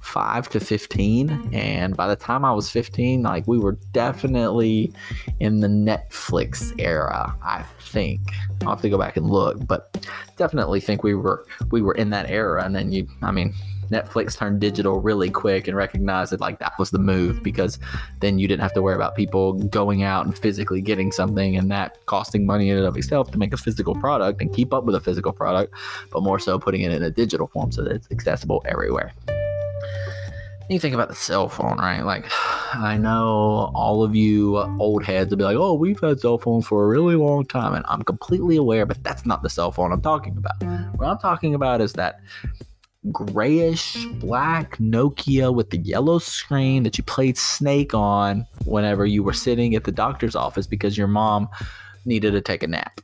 5 0.00 0.48
to 0.50 0.60
15 0.60 1.28
mm-hmm. 1.28 1.54
and 1.54 1.96
by 1.96 2.08
the 2.08 2.16
time 2.16 2.44
I 2.44 2.52
was 2.52 2.70
15 2.70 3.22
like 3.22 3.46
we 3.46 3.58
were 3.58 3.78
definitely 3.92 4.92
in 5.40 5.60
the 5.60 5.68
Netflix 5.68 6.74
era 6.80 7.36
I 7.42 7.64
think 7.80 8.20
I'll 8.62 8.70
have 8.70 8.80
to 8.80 8.88
go 8.88 8.96
back 8.96 9.18
and 9.18 9.28
look 9.28 9.66
but 9.66 10.08
definitely 10.36 10.80
think 10.80 11.04
we 11.04 11.14
were 11.14 11.44
we 11.70 11.82
were 11.82 11.94
in 11.94 12.10
that 12.10 12.30
era 12.30 12.64
and 12.64 12.74
then 12.74 12.92
you 12.92 13.06
I 13.22 13.30
mean 13.30 13.52
Netflix 13.90 14.36
turned 14.36 14.60
digital 14.60 15.00
really 15.00 15.30
quick 15.30 15.68
and 15.68 15.76
recognized 15.76 16.32
that 16.32 16.40
like 16.40 16.58
that 16.60 16.72
was 16.78 16.90
the 16.90 16.98
move 16.98 17.42
because 17.42 17.78
then 18.20 18.38
you 18.38 18.46
didn't 18.46 18.62
have 18.62 18.72
to 18.74 18.82
worry 18.82 18.94
about 18.94 19.16
people 19.16 19.54
going 19.54 20.02
out 20.02 20.24
and 20.26 20.36
physically 20.36 20.80
getting 20.80 21.12
something 21.12 21.56
and 21.56 21.70
that 21.70 22.04
costing 22.06 22.46
money 22.46 22.70
in 22.70 22.78
and 22.78 22.86
of 22.86 22.96
itself 22.96 23.30
to 23.32 23.38
make 23.38 23.52
a 23.52 23.56
physical 23.56 23.94
product 23.94 24.40
and 24.40 24.54
keep 24.54 24.72
up 24.72 24.84
with 24.84 24.94
a 24.94 25.00
physical 25.00 25.32
product, 25.32 25.74
but 26.10 26.22
more 26.22 26.38
so 26.38 26.58
putting 26.58 26.82
it 26.82 26.92
in 26.92 27.02
a 27.02 27.10
digital 27.10 27.46
form 27.48 27.72
so 27.72 27.82
that 27.82 27.92
it's 27.92 28.08
accessible 28.10 28.62
everywhere. 28.66 29.12
you 30.68 30.78
think 30.78 30.94
about 30.94 31.08
the 31.08 31.16
cell 31.16 31.48
phone, 31.48 31.78
right? 31.78 32.02
Like, 32.02 32.26
I 32.74 32.96
know 32.96 33.72
all 33.74 34.04
of 34.04 34.14
you 34.14 34.58
old 34.78 35.04
heads 35.04 35.30
will 35.30 35.38
be 35.38 35.44
like, 35.44 35.56
oh, 35.56 35.74
we've 35.74 35.98
had 35.98 36.20
cell 36.20 36.38
phones 36.38 36.66
for 36.66 36.84
a 36.84 36.88
really 36.88 37.16
long 37.16 37.44
time. 37.44 37.74
And 37.74 37.84
I'm 37.88 38.02
completely 38.02 38.56
aware, 38.56 38.86
but 38.86 39.02
that's 39.02 39.26
not 39.26 39.42
the 39.42 39.50
cell 39.50 39.72
phone 39.72 39.90
I'm 39.90 40.00
talking 40.00 40.36
about. 40.36 40.62
What 40.96 41.08
I'm 41.08 41.18
talking 41.18 41.54
about 41.54 41.80
is 41.80 41.94
that 41.94 42.20
grayish 43.10 44.04
black 44.20 44.76
Nokia 44.76 45.54
with 45.54 45.70
the 45.70 45.78
yellow 45.78 46.18
screen 46.18 46.82
that 46.82 46.98
you 46.98 47.04
played 47.04 47.38
Snake 47.38 47.94
on 47.94 48.46
whenever 48.66 49.06
you 49.06 49.22
were 49.22 49.32
sitting 49.32 49.74
at 49.74 49.84
the 49.84 49.92
doctor's 49.92 50.36
office 50.36 50.66
because 50.66 50.98
your 50.98 51.06
mom 51.06 51.48
needed 52.04 52.32
to 52.32 52.40
take 52.40 52.62
a 52.62 52.66
nap. 52.66 53.00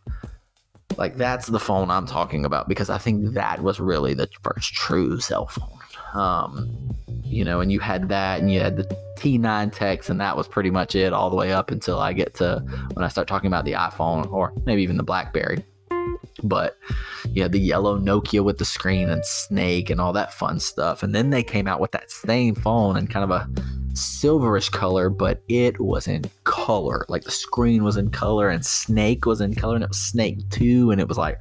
Like 0.96 1.16
that's 1.16 1.46
the 1.46 1.60
phone 1.60 1.90
I'm 1.90 2.06
talking 2.06 2.44
about 2.44 2.68
because 2.68 2.90
I 2.90 2.98
think 2.98 3.34
that 3.34 3.62
was 3.62 3.80
really 3.80 4.14
the 4.14 4.28
first 4.42 4.74
true 4.74 5.20
cell 5.20 5.46
phone. 5.46 5.78
Um, 6.14 6.94
you 7.24 7.44
know, 7.44 7.60
and 7.60 7.70
you 7.70 7.80
had 7.80 8.08
that, 8.08 8.40
and 8.40 8.50
you 8.50 8.60
had 8.60 8.76
the 8.76 8.84
T9 9.18 9.72
text, 9.72 10.08
and 10.08 10.20
that 10.20 10.36
was 10.36 10.48
pretty 10.48 10.70
much 10.70 10.94
it 10.94 11.12
all 11.12 11.28
the 11.28 11.36
way 11.36 11.52
up 11.52 11.70
until 11.70 11.98
I 11.98 12.12
get 12.12 12.34
to 12.34 12.64
when 12.94 13.04
I 13.04 13.08
start 13.08 13.28
talking 13.28 13.48
about 13.48 13.64
the 13.64 13.72
iPhone 13.72 14.30
or 14.32 14.52
maybe 14.64 14.82
even 14.82 14.96
the 14.96 15.02
BlackBerry. 15.02 15.64
But 16.42 16.78
had 17.36 17.52
the 17.52 17.60
yellow 17.60 17.98
Nokia 17.98 18.44
with 18.44 18.58
the 18.58 18.64
screen 18.64 19.08
and 19.08 19.24
Snake 19.24 19.90
and 19.90 20.00
all 20.00 20.12
that 20.12 20.34
fun 20.34 20.60
stuff, 20.60 21.02
and 21.02 21.14
then 21.14 21.30
they 21.30 21.42
came 21.42 21.66
out 21.66 21.80
with 21.80 21.92
that 21.92 22.10
same 22.10 22.54
phone 22.54 22.96
and 22.96 23.10
kind 23.10 23.24
of 23.24 23.30
a 23.30 23.48
silverish 23.92 24.70
color, 24.70 25.08
but 25.08 25.42
it 25.48 25.80
was 25.80 26.06
in 26.06 26.24
color. 26.44 27.06
Like 27.08 27.24
the 27.24 27.30
screen 27.30 27.84
was 27.84 27.96
in 27.96 28.10
color, 28.10 28.48
and 28.48 28.64
Snake 28.64 29.26
was 29.26 29.40
in 29.40 29.54
color, 29.54 29.76
and 29.76 29.84
it 29.84 29.90
was 29.90 29.98
Snake 29.98 30.48
2, 30.50 30.90
and 30.90 31.00
it 31.00 31.08
was 31.08 31.18
like 31.18 31.38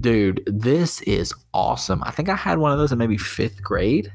dude, 0.00 0.42
this 0.46 1.02
is 1.02 1.34
awesome. 1.52 2.02
I 2.04 2.10
think 2.10 2.28
I 2.28 2.36
had 2.36 2.58
one 2.58 2.72
of 2.72 2.78
those 2.78 2.92
in 2.92 2.98
maybe 2.98 3.16
fifth 3.16 3.62
grade. 3.62 4.12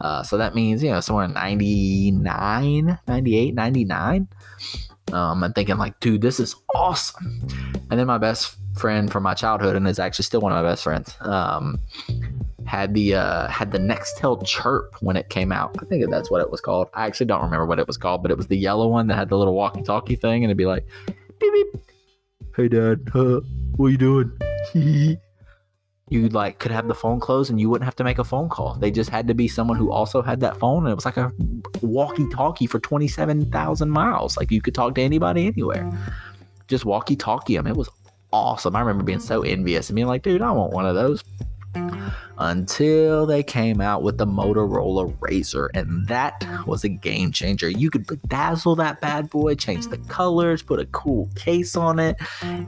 Uh, 0.00 0.22
so 0.22 0.38
that 0.38 0.54
means, 0.54 0.82
you 0.82 0.90
know, 0.90 1.00
somewhere 1.00 1.26
in 1.26 1.34
99, 1.34 2.98
98, 3.06 3.54
99. 3.54 4.28
Um, 5.12 5.44
I'm 5.44 5.52
thinking, 5.52 5.76
like, 5.76 5.98
dude, 6.00 6.22
this 6.22 6.40
is 6.40 6.56
awesome. 6.74 7.46
And 7.90 7.98
then 7.98 8.06
my 8.06 8.18
best 8.18 8.56
friend 8.80 9.10
from 9.10 9.22
my 9.22 9.34
childhood, 9.34 9.76
and 9.76 9.86
is 9.86 9.98
actually 9.98 10.24
still 10.24 10.40
one 10.40 10.52
of 10.52 10.62
my 10.62 10.68
best 10.68 10.82
friends, 10.82 11.14
um, 11.20 11.78
had 12.66 12.94
the 12.94 13.14
uh, 13.14 13.48
had 13.48 13.72
the 13.72 13.78
Nextel 13.78 14.44
Chirp 14.44 14.96
when 15.00 15.16
it 15.16 15.28
came 15.28 15.52
out. 15.52 15.76
I 15.80 15.84
think 15.84 16.08
that's 16.10 16.30
what 16.30 16.40
it 16.40 16.50
was 16.50 16.60
called. 16.60 16.88
I 16.94 17.06
actually 17.06 17.26
don't 17.26 17.42
remember 17.42 17.66
what 17.66 17.78
it 17.78 17.86
was 17.86 17.96
called, 17.96 18.22
but 18.22 18.30
it 18.30 18.36
was 18.36 18.46
the 18.46 18.58
yellow 18.58 18.88
one 18.88 19.06
that 19.08 19.16
had 19.16 19.28
the 19.28 19.36
little 19.36 19.54
walkie-talkie 19.54 20.16
thing, 20.16 20.44
and 20.44 20.50
it'd 20.50 20.56
be 20.56 20.66
like, 20.66 20.86
beep 21.38 21.52
beep. 21.52 21.82
Hey, 22.56 22.68
Dad, 22.68 23.08
uh, 23.14 23.40
what 23.76 23.86
are 23.86 23.90
you 23.90 23.98
doing? 23.98 24.32
you 26.10 26.28
like 26.28 26.58
could 26.58 26.72
have 26.72 26.88
the 26.88 26.94
phone 26.94 27.20
closed 27.20 27.50
and 27.50 27.60
you 27.60 27.70
wouldn't 27.70 27.84
have 27.84 27.94
to 27.96 28.04
make 28.04 28.18
a 28.18 28.24
phone 28.24 28.48
call. 28.48 28.74
They 28.74 28.90
just 28.90 29.10
had 29.10 29.28
to 29.28 29.34
be 29.34 29.46
someone 29.46 29.76
who 29.76 29.92
also 29.92 30.22
had 30.22 30.40
that 30.40 30.58
phone 30.58 30.84
and 30.84 30.92
it 30.92 30.96
was 30.96 31.04
like 31.04 31.16
a 31.16 31.32
walkie-talkie 31.82 32.66
for 32.66 32.80
27,000 32.80 33.88
miles. 33.88 34.36
Like 34.36 34.50
you 34.50 34.60
could 34.60 34.74
talk 34.74 34.96
to 34.96 35.00
anybody 35.00 35.46
anywhere. 35.46 35.90
Just 36.66 36.84
walkie-talkie 36.84 37.56
them. 37.56 37.68
It 37.68 37.76
was 37.76 37.88
awesome. 38.32 38.76
I 38.76 38.80
remember 38.80 39.04
being 39.04 39.20
so 39.20 39.42
envious 39.42 39.88
and 39.88 39.96
being 39.96 40.08
like, 40.08 40.22
dude, 40.22 40.42
I 40.42 40.50
want 40.52 40.72
one 40.72 40.86
of 40.86 40.94
those 40.94 41.22
until 42.40 43.26
they 43.26 43.42
came 43.42 43.80
out 43.80 44.02
with 44.02 44.18
the 44.18 44.26
Motorola 44.26 45.14
Razr, 45.18 45.68
and 45.74 46.08
that 46.08 46.44
was 46.66 46.84
a 46.84 46.88
game 46.88 47.32
changer. 47.32 47.68
You 47.68 47.90
could 47.90 48.06
bedazzle 48.06 48.78
that 48.78 49.00
bad 49.00 49.28
boy, 49.28 49.54
change 49.54 49.86
the 49.88 49.98
colors, 49.98 50.62
put 50.62 50.80
a 50.80 50.86
cool 50.86 51.28
case 51.36 51.76
on 51.76 51.98
it. 51.98 52.16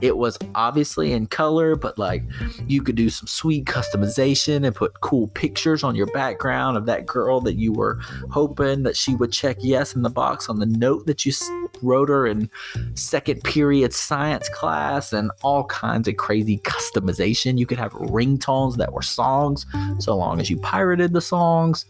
It 0.01 0.17
was 0.17 0.37
obviously 0.53 1.11
in 1.11 1.25
color, 1.25 1.75
but 1.75 1.97
like 1.97 2.23
you 2.67 2.83
could 2.83 2.95
do 2.95 3.09
some 3.09 3.27
sweet 3.27 3.65
customization 3.65 4.65
and 4.65 4.75
put 4.75 5.01
cool 5.01 5.27
pictures 5.29 5.83
on 5.83 5.95
your 5.95 6.07
background 6.07 6.77
of 6.77 6.85
that 6.85 7.05
girl 7.05 7.41
that 7.41 7.55
you 7.55 7.73
were 7.73 7.99
hoping 8.29 8.83
that 8.83 8.95
she 8.95 9.15
would 9.15 9.31
check 9.31 9.57
yes 9.59 9.95
in 9.95 10.03
the 10.03 10.09
box 10.09 10.49
on 10.49 10.59
the 10.59 10.65
note 10.65 11.07
that 11.07 11.25
you 11.25 11.33
wrote 11.81 12.09
her 12.09 12.27
in 12.27 12.49
second 12.93 13.43
period 13.43 13.93
science 13.93 14.49
class, 14.49 15.11
and 15.11 15.31
all 15.41 15.63
kinds 15.65 16.07
of 16.07 16.17
crazy 16.17 16.59
customization. 16.59 17.57
You 17.57 17.65
could 17.65 17.79
have 17.79 17.91
ringtones 17.93 18.77
that 18.77 18.93
were 18.93 19.01
songs 19.01 19.62
so 19.99 20.15
long 20.15 20.39
as 20.39 20.49
you 20.49 20.57
pirated 20.57 21.13
the 21.13 21.21
songs. 21.21 21.85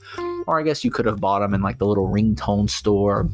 Or 0.45 0.59
I 0.59 0.63
guess 0.63 0.83
you 0.83 0.91
could 0.91 1.05
have 1.05 1.21
bought 1.21 1.39
them 1.39 1.53
in 1.53 1.61
like 1.61 1.77
the 1.77 1.85
little 1.85 2.07
ringtone 2.07 2.69
store. 2.69 3.29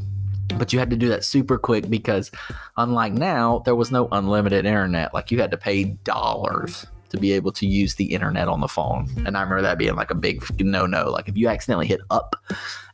But 0.57 0.73
you 0.73 0.79
had 0.79 0.89
to 0.89 0.95
do 0.95 1.09
that 1.09 1.23
super 1.23 1.57
quick 1.57 1.89
because, 1.89 2.31
unlike 2.77 3.13
now, 3.13 3.61
there 3.65 3.75
was 3.75 3.91
no 3.91 4.07
unlimited 4.11 4.65
internet. 4.65 5.13
Like 5.13 5.31
you 5.31 5.39
had 5.39 5.51
to 5.51 5.57
pay 5.57 5.85
dollars 6.03 6.87
to 7.09 7.17
be 7.17 7.33
able 7.33 7.51
to 7.51 7.67
use 7.67 7.95
the 7.95 8.05
internet 8.05 8.47
on 8.47 8.61
the 8.61 8.67
phone. 8.67 9.07
And 9.25 9.37
I 9.37 9.41
remember 9.41 9.61
that 9.63 9.77
being 9.77 9.95
like 9.95 10.11
a 10.11 10.15
big 10.15 10.43
no 10.59 10.85
no. 10.85 11.09
Like 11.09 11.27
if 11.27 11.37
you 11.37 11.47
accidentally 11.47 11.87
hit 11.87 12.01
up 12.09 12.35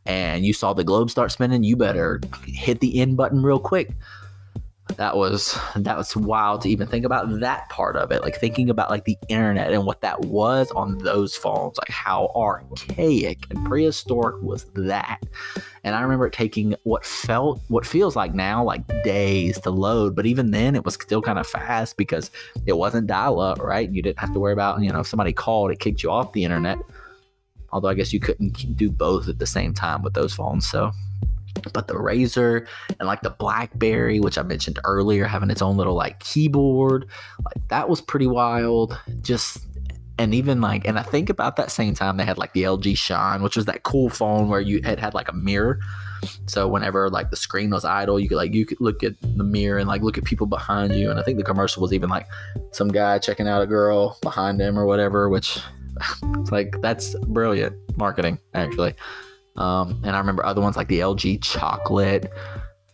and 0.05 0.45
you 0.45 0.53
saw 0.53 0.73
the 0.73 0.83
globe 0.83 1.09
start 1.09 1.31
spinning, 1.31 1.63
you 1.63 1.75
better 1.75 2.21
hit 2.45 2.79
the 2.79 2.99
end 2.99 3.17
button 3.17 3.43
real 3.43 3.59
quick 3.59 3.91
that 4.97 5.17
was 5.17 5.57
that 5.75 5.97
was 5.97 6.15
wild 6.15 6.61
to 6.61 6.69
even 6.69 6.87
think 6.87 7.05
about 7.05 7.39
that 7.39 7.67
part 7.69 7.95
of 7.95 8.11
it 8.11 8.21
like 8.21 8.35
thinking 8.39 8.69
about 8.69 8.89
like 8.89 9.03
the 9.05 9.17
internet 9.29 9.73
and 9.73 9.85
what 9.85 10.01
that 10.01 10.21
was 10.21 10.69
on 10.71 10.97
those 10.99 11.35
phones 11.35 11.77
like 11.77 11.89
how 11.89 12.31
archaic 12.35 13.45
and 13.49 13.65
prehistoric 13.65 14.41
was 14.41 14.65
that. 14.75 15.19
And 15.83 15.95
i 15.95 16.01
remember 16.01 16.29
taking 16.29 16.75
what 16.83 17.05
felt 17.05 17.61
what 17.67 17.85
feels 17.85 18.15
like 18.15 18.33
now 18.33 18.63
like 18.63 18.87
days 19.03 19.59
to 19.61 19.71
load 19.71 20.15
but 20.15 20.25
even 20.25 20.51
then 20.51 20.75
it 20.75 20.85
was 20.85 20.93
still 20.95 21.21
kind 21.21 21.39
of 21.39 21.47
fast 21.47 21.97
because 21.97 22.31
it 22.65 22.73
wasn't 22.73 23.07
dial 23.07 23.39
up 23.39 23.59
right? 23.59 23.91
You 23.91 24.01
didn't 24.01 24.19
have 24.19 24.33
to 24.33 24.39
worry 24.39 24.53
about 24.53 24.81
you 24.81 24.91
know 24.91 24.99
if 24.99 25.07
somebody 25.07 25.33
called 25.33 25.71
it 25.71 25.79
kicked 25.79 26.03
you 26.03 26.11
off 26.11 26.31
the 26.33 26.43
internet 26.43 26.77
although 27.71 27.89
i 27.89 27.93
guess 27.93 28.13
you 28.13 28.19
couldn't 28.19 28.75
do 28.77 28.89
both 28.89 29.27
at 29.27 29.39
the 29.39 29.47
same 29.47 29.73
time 29.73 30.01
with 30.01 30.13
those 30.13 30.33
phones 30.33 30.67
so 30.69 30.91
but 31.73 31.87
the 31.87 31.93
Razr 31.93 32.67
and 32.99 33.07
like 33.07 33.21
the 33.21 33.29
Blackberry, 33.31 34.19
which 34.19 34.37
I 34.37 34.43
mentioned 34.43 34.79
earlier, 34.83 35.25
having 35.25 35.49
its 35.49 35.61
own 35.61 35.77
little 35.77 35.95
like 35.95 36.19
keyboard, 36.19 37.07
like 37.43 37.67
that 37.69 37.89
was 37.89 38.01
pretty 38.01 38.27
wild. 38.27 38.97
Just 39.21 39.65
and 40.17 40.33
even 40.33 40.61
like, 40.61 40.87
and 40.87 40.97
I 40.97 41.03
think 41.03 41.29
about 41.29 41.57
that 41.57 41.71
same 41.71 41.93
time 41.93 42.17
they 42.17 42.23
had 42.23 42.37
like 42.37 42.53
the 42.53 42.63
LG 42.63 42.97
Shine, 42.97 43.41
which 43.41 43.55
was 43.55 43.65
that 43.65 43.83
cool 43.83 44.09
phone 44.09 44.47
where 44.47 44.61
you 44.61 44.81
had 44.83 44.99
had 44.99 45.13
like 45.13 45.29
a 45.29 45.33
mirror. 45.33 45.79
So 46.47 46.67
whenever 46.67 47.09
like 47.09 47.29
the 47.29 47.35
screen 47.35 47.69
was 47.69 47.83
idle, 47.83 48.19
you 48.19 48.29
could 48.29 48.37
like 48.37 48.53
you 48.53 48.65
could 48.65 48.79
look 48.79 49.03
at 49.03 49.13
the 49.21 49.43
mirror 49.43 49.77
and 49.77 49.87
like 49.87 50.01
look 50.01 50.17
at 50.17 50.23
people 50.23 50.47
behind 50.47 50.95
you. 50.95 51.11
And 51.11 51.19
I 51.19 51.23
think 51.23 51.37
the 51.37 51.43
commercial 51.43 51.81
was 51.81 51.93
even 51.93 52.09
like 52.09 52.27
some 52.71 52.87
guy 52.87 53.19
checking 53.19 53.47
out 53.47 53.61
a 53.61 53.67
girl 53.67 54.17
behind 54.21 54.61
him 54.61 54.79
or 54.79 54.85
whatever, 54.85 55.29
which 55.29 55.59
it's 56.39 56.51
like 56.51 56.81
that's 56.81 57.15
brilliant 57.27 57.75
marketing 57.97 58.39
actually. 58.53 58.95
Um, 59.55 60.01
and 60.03 60.15
I 60.15 60.19
remember 60.19 60.45
other 60.45 60.61
ones 60.61 60.75
like 60.75 60.87
the 60.87 60.99
LG 60.99 61.41
chocolate. 61.41 62.31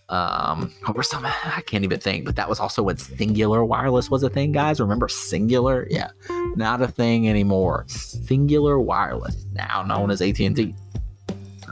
Um, 0.10 0.74
what 0.84 0.96
were 0.96 1.04
some? 1.04 1.26
I 1.26 1.62
can't 1.66 1.84
even 1.84 2.00
think, 2.00 2.26
but 2.26 2.36
that 2.36 2.50
was 2.50 2.60
also 2.60 2.84
when 2.84 2.98
Cingular 2.98 3.66
Wireless 3.66 4.12
was 4.12 4.24
a 4.24 4.30
thing, 4.30 4.52
guys. 4.52 4.80
Remember 4.80 5.08
Cingular? 5.08 5.88
Yeah, 5.90 6.10
not 6.56 6.82
a 6.82 6.88
thing 6.88 7.30
anymore. 7.30 7.86
Cingular 7.88 8.84
Wireless, 8.84 9.46
now 9.54 9.84
known 9.84 10.12
as 10.12 10.22
AT 10.22 10.40
and 10.40 10.56
T. 10.56 10.76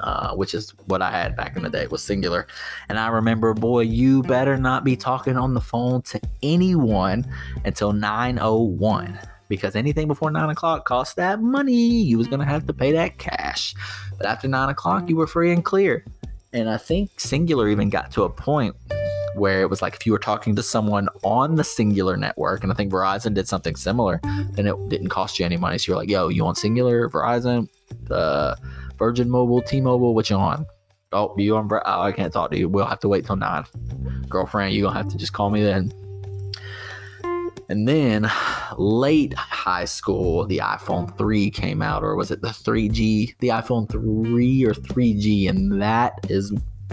Uh, 0.01 0.33
which 0.33 0.53
is 0.53 0.69
what 0.85 1.01
I 1.01 1.11
had 1.11 1.35
back 1.35 1.57
in 1.57 1.63
the 1.63 1.69
day 1.69 1.85
was 1.87 2.01
Cingular. 2.01 2.45
And 2.87 2.97
I 2.97 3.09
remember, 3.09 3.53
boy, 3.53 3.81
you 3.81 4.23
better 4.23 4.55
not 4.55 4.85
be 4.85 4.95
talking 4.95 5.35
on 5.35 5.53
the 5.53 5.59
phone 5.59 6.03
to 6.03 6.21
anyone 6.41 7.27
until 7.65 7.91
901 7.91 9.19
because 9.49 9.75
anything 9.75 10.07
before 10.07 10.31
nine 10.31 10.49
o'clock 10.49 10.85
cost 10.85 11.17
that 11.17 11.41
money. 11.41 11.73
You 11.73 12.17
was 12.17 12.27
gonna 12.27 12.45
have 12.45 12.65
to 12.67 12.73
pay 12.73 12.93
that 12.93 13.17
cash. 13.17 13.75
But 14.17 14.27
after 14.27 14.47
nine 14.47 14.69
o'clock, 14.69 15.09
you 15.09 15.17
were 15.17 15.27
free 15.27 15.51
and 15.51 15.65
clear. 15.65 16.05
And 16.53 16.69
I 16.69 16.77
think 16.77 17.11
Cingular 17.17 17.69
even 17.71 17.89
got 17.89 18.11
to 18.11 18.23
a 18.23 18.29
point 18.29 18.75
where 19.35 19.61
it 19.61 19.69
was 19.69 19.81
like 19.81 19.95
if 19.95 20.05
you 20.05 20.11
were 20.11 20.19
talking 20.19 20.55
to 20.55 20.63
someone 20.63 21.07
on 21.23 21.55
the 21.55 21.63
Cingular 21.63 22.17
network, 22.17 22.63
and 22.63 22.71
I 22.71 22.75
think 22.75 22.91
Verizon 22.91 23.33
did 23.33 23.47
something 23.47 23.75
similar, 23.75 24.19
then 24.51 24.67
it 24.67 24.75
didn't 24.89 25.09
cost 25.09 25.39
you 25.39 25.45
any 25.45 25.57
money. 25.57 25.77
So 25.77 25.91
you're 25.91 25.99
like, 25.99 26.09
yo, 26.09 26.29
you 26.29 26.45
on 26.45 26.55
Cingular, 26.55 27.09
Verizon, 27.09 27.67
uh, 28.09 28.55
Virgin 28.97 29.29
Mobile, 29.29 29.61
T 29.61 29.81
Mobile, 29.81 30.15
what 30.15 30.29
you 30.29 30.37
on? 30.37 30.65
Oh, 31.11 31.33
you 31.37 31.57
on? 31.57 31.69
Oh, 31.71 32.01
I 32.01 32.11
can't 32.11 32.31
talk 32.31 32.51
to 32.51 32.57
you. 32.57 32.69
We'll 32.69 32.85
have 32.85 32.99
to 32.99 33.07
wait 33.07 33.25
till 33.25 33.35
nine. 33.35 33.65
Girlfriend, 34.27 34.73
you 34.73 34.83
gonna 34.83 34.95
have 34.95 35.07
to 35.09 35.17
just 35.17 35.33
call 35.33 35.49
me 35.49 35.63
then. 35.63 35.91
And 37.69 37.87
then 37.87 38.29
late 38.77 39.35
high 39.35 39.85
school, 39.85 40.47
the 40.47 40.57
iPhone 40.57 41.15
3 41.17 41.51
came 41.51 41.83
out, 41.83 42.03
or 42.03 42.15
was 42.15 42.31
it 42.31 42.41
the 42.41 42.47
3G? 42.47 43.35
The 43.37 43.49
iPhone 43.49 43.89
3 43.89 44.65
or 44.65 44.73
3G, 44.73 45.47
and 45.47 45.79
that 45.79 46.13
is 46.29 46.51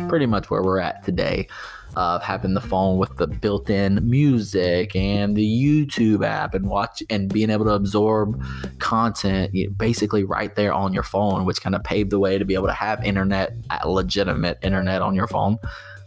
pretty 0.09 0.27
much 0.27 0.51
where 0.51 0.63
we're 0.63 0.79
at 0.79 1.03
today 1.03 1.49
of 1.97 2.23
having 2.23 2.53
the 2.53 2.61
phone 2.61 2.99
with 2.99 3.17
the 3.17 3.27
built-in 3.27 3.99
music 4.09 4.95
and 4.95 5.35
the 5.35 5.43
YouTube 5.43 6.23
app 6.23 6.53
and 6.53 6.67
watch 6.67 7.03
and 7.09 7.33
being 7.33 7.49
able 7.49 7.65
to 7.65 7.71
absorb 7.71 8.45
content 8.79 9.51
basically 9.79 10.23
right 10.23 10.55
there 10.57 10.75
on 10.75 10.93
your 10.93 11.03
phone, 11.03 11.47
which 11.47 11.63
kind 11.63 11.75
of 11.75 11.83
paved 11.83 12.11
the 12.11 12.19
way 12.19 12.37
to 12.37 12.45
be 12.45 12.53
able 12.53 12.67
to 12.67 12.75
have 12.75 13.03
internet, 13.03 13.57
legitimate 13.87 14.59
internet 14.63 15.01
on 15.01 15.15
your 15.15 15.27
phone. 15.27 15.57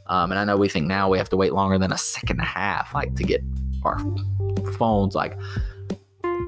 Um, 0.05 0.31
and 0.31 0.39
I 0.39 0.45
know 0.45 0.57
we 0.57 0.69
think 0.69 0.85
now 0.85 1.09
we 1.09 1.17
have 1.17 1.29
to 1.29 1.38
wait 1.38 1.53
longer 1.53 1.79
than 1.79 1.91
a 1.91 1.97
second 1.97 2.38
and 2.38 2.45
a 2.45 2.49
half, 2.49 2.93
like 2.93 3.15
to 3.15 3.23
get 3.23 3.41
our 3.83 3.97
phones 4.68 5.16
like 5.16 5.38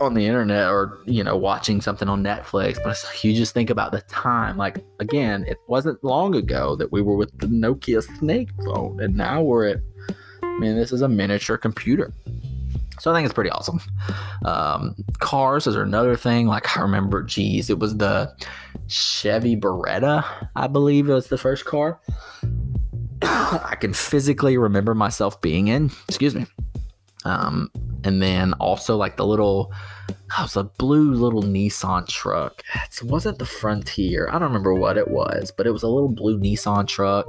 on 0.02 0.16
the 0.16 0.26
internet 0.26 0.68
or 0.68 0.98
you 1.06 1.24
know 1.24 1.38
watching 1.38 1.80
something 1.80 2.10
on 2.10 2.24
Netflix 2.24 2.82
but 2.84 2.98
you 3.24 3.34
just 3.34 3.54
think 3.54 3.70
about 3.70 3.92
the 3.92 4.02
time 4.02 4.58
like 4.58 4.84
again 5.00 5.46
it 5.48 5.58
wasn't 5.68 6.04
long 6.04 6.34
ago 6.36 6.76
that 6.76 6.92
we 6.92 7.02
were 7.02 7.16
with 7.16 7.38
the 7.40 7.46
Nokia 7.48 8.04
Snake 8.18 8.50
phone 8.66 9.00
and 9.02 9.16
now 9.16 9.42
we're 9.42 9.68
at 9.68 9.78
I 10.42 10.58
mean 10.58 10.76
this 10.76 10.92
is 10.92 11.02
a 11.02 11.08
miniature 11.08 11.58
computer 11.58 12.12
So 13.00 13.12
I 13.12 13.16
think 13.16 13.26
it's 13.26 13.34
pretty 13.34 13.50
awesome. 13.50 13.80
Um, 14.46 14.96
cars 15.20 15.66
is 15.66 15.76
another 15.76 16.16
thing. 16.16 16.46
Like 16.46 16.78
I 16.78 16.82
remember, 16.82 17.24
geez, 17.24 17.72
it 17.72 17.80
was 17.80 17.98
the 17.98 18.32
Chevy 18.88 19.56
Beretta, 19.56 20.24
I 20.56 20.68
believe 20.68 21.10
it 21.10 21.14
was 21.14 21.28
the 21.28 21.38
first 21.38 21.66
car. 21.66 22.00
I 23.24 23.76
can 23.80 23.94
physically 23.94 24.58
remember 24.58 24.94
myself 24.94 25.42
being 25.42 25.68
in. 25.68 25.92
Excuse 26.08 26.36
me. 26.36 26.46
Um, 27.26 27.72
and 28.04 28.22
then 28.22 28.54
also 28.54 28.96
like 28.98 29.18
the 29.18 29.26
little, 29.26 29.72
oh, 30.10 30.14
it 30.40 30.42
was 30.42 30.56
a 30.56 30.64
blue 30.64 31.14
little 31.14 31.44
Nissan 31.44 32.08
truck. 32.08 32.64
It 32.76 33.04
wasn't 33.04 33.40
the 33.40 33.46
Frontier. 33.46 34.28
I 34.30 34.34
don't 34.34 34.44
remember 34.44 34.74
what 34.74 34.98
it 34.98 35.10
was, 35.10 35.52
but 35.56 35.68
it 35.68 35.72
was 35.72 35.84
a 35.84 35.88
little 35.88 36.10
blue 36.10 36.40
Nissan 36.40 36.88
truck. 36.88 37.28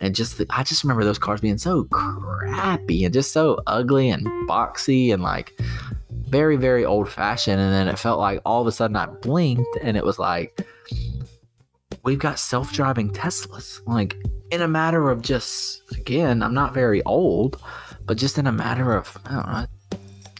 And 0.00 0.14
just, 0.14 0.38
the, 0.38 0.46
I 0.50 0.62
just 0.64 0.82
remember 0.82 1.04
those 1.04 1.18
cars 1.18 1.40
being 1.40 1.58
so 1.58 1.84
crappy 1.84 3.04
and 3.04 3.14
just 3.14 3.32
so 3.32 3.60
ugly 3.66 4.10
and 4.10 4.26
boxy 4.48 5.12
and 5.12 5.22
like 5.22 5.58
very, 6.10 6.56
very 6.56 6.84
old 6.84 7.08
fashioned. 7.08 7.60
And 7.60 7.72
then 7.72 7.88
it 7.88 7.98
felt 7.98 8.18
like 8.18 8.40
all 8.44 8.60
of 8.60 8.66
a 8.66 8.72
sudden 8.72 8.96
I 8.96 9.06
blinked 9.06 9.78
and 9.82 9.96
it 9.96 10.04
was 10.04 10.18
like, 10.18 10.66
we've 12.02 12.18
got 12.18 12.38
self 12.38 12.72
driving 12.72 13.10
Teslas. 13.10 13.80
Like, 13.86 14.16
in 14.50 14.62
a 14.62 14.68
matter 14.68 15.10
of 15.10 15.22
just, 15.22 15.82
again, 15.92 16.42
I'm 16.42 16.54
not 16.54 16.74
very 16.74 17.02
old, 17.04 17.60
but 18.06 18.18
just 18.18 18.38
in 18.38 18.46
a 18.46 18.52
matter 18.52 18.94
of, 18.94 19.16
I 19.26 19.34
don't 19.34 19.48
know, 19.48 19.66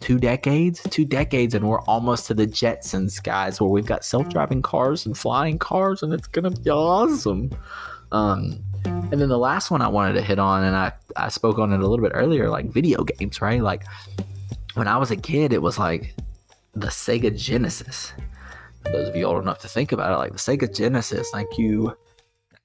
two 0.04 0.18
decades, 0.18 0.82
two 0.90 1.06
decades, 1.06 1.54
and 1.54 1.66
we're 1.66 1.80
almost 1.80 2.26
to 2.26 2.34
the 2.34 2.46
Jetsons, 2.46 3.22
guys, 3.22 3.58
where 3.58 3.70
we've 3.70 3.86
got 3.86 4.04
self 4.04 4.28
driving 4.28 4.60
cars 4.60 5.06
and 5.06 5.16
flying 5.16 5.58
cars, 5.58 6.02
and 6.02 6.12
it's 6.12 6.28
to 6.28 6.50
be 6.50 6.68
awesome. 6.68 7.50
Um, 8.12 8.62
and 8.84 9.18
then 9.18 9.30
the 9.30 9.38
last 9.38 9.70
one 9.70 9.80
I 9.80 9.88
wanted 9.88 10.12
to 10.12 10.20
hit 10.20 10.38
on, 10.38 10.62
and 10.62 10.76
I, 10.76 10.92
I 11.16 11.30
spoke 11.30 11.58
on 11.58 11.72
it 11.72 11.80
a 11.80 11.86
little 11.86 12.04
bit 12.04 12.12
earlier, 12.14 12.50
like 12.50 12.66
video 12.66 13.02
games, 13.02 13.40
right? 13.40 13.62
Like 13.62 13.84
when 14.74 14.88
I 14.88 14.98
was 14.98 15.10
a 15.10 15.16
kid, 15.16 15.54
it 15.54 15.62
was 15.62 15.78
like 15.78 16.14
the 16.74 16.88
Sega 16.88 17.34
Genesis. 17.34 18.12
those 18.84 19.08
of 19.08 19.16
you 19.16 19.24
old 19.24 19.42
enough 19.42 19.60
to 19.60 19.68
think 19.68 19.90
about 19.90 20.12
it, 20.12 20.16
like 20.18 20.32
the 20.32 20.38
Sega 20.38 20.72
Genesis, 20.72 21.32
like 21.32 21.48
you 21.56 21.96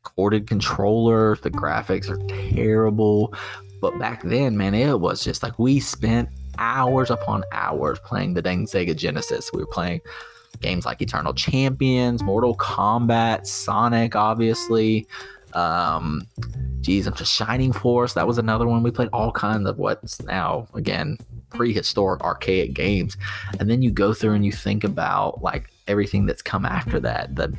corded 0.03 0.46
controller, 0.46 1.38
the 1.38 1.51
graphics 1.51 2.10
are 2.10 2.51
terrible. 2.51 3.34
But 3.79 3.98
back 3.98 4.24
then, 4.24 4.58
man, 4.58 4.74
it 4.74 5.00
was 5.00 5.24
just 5.24 5.41
like 5.41 5.58
we 5.58 5.79
spent 5.79 6.27
hours 6.59 7.09
upon 7.09 7.43
hours 7.51 7.97
playing 7.99 8.35
the 8.35 8.41
dang 8.41 8.65
Sega 8.65 8.95
Genesis. 8.95 9.49
We 9.51 9.61
were 9.61 9.67
playing 9.67 10.01
games 10.61 10.85
like 10.85 11.01
Eternal 11.01 11.33
Champions, 11.33 12.21
Mortal 12.21 12.55
Kombat, 12.57 13.47
Sonic, 13.47 14.15
obviously. 14.15 15.07
Um, 15.53 16.27
geez, 16.81 17.07
I'm 17.07 17.15
just 17.15 17.33
Shining 17.33 17.73
Force. 17.73 18.13
That 18.13 18.27
was 18.27 18.37
another 18.37 18.67
one. 18.67 18.83
We 18.83 18.91
played 18.91 19.09
all 19.13 19.31
kinds 19.31 19.67
of 19.67 19.79
what's 19.79 20.21
now 20.21 20.67
again 20.75 21.17
prehistoric 21.49 22.21
archaic 22.21 22.73
games, 22.73 23.17
and 23.59 23.69
then 23.69 23.81
you 23.81 23.89
go 23.89 24.13
through 24.13 24.33
and 24.33 24.45
you 24.45 24.51
think 24.51 24.83
about 24.83 25.41
like 25.41 25.69
everything 25.89 26.25
that's 26.25 26.41
come 26.41 26.65
after 26.65 27.00
that. 27.00 27.36
The 27.36 27.53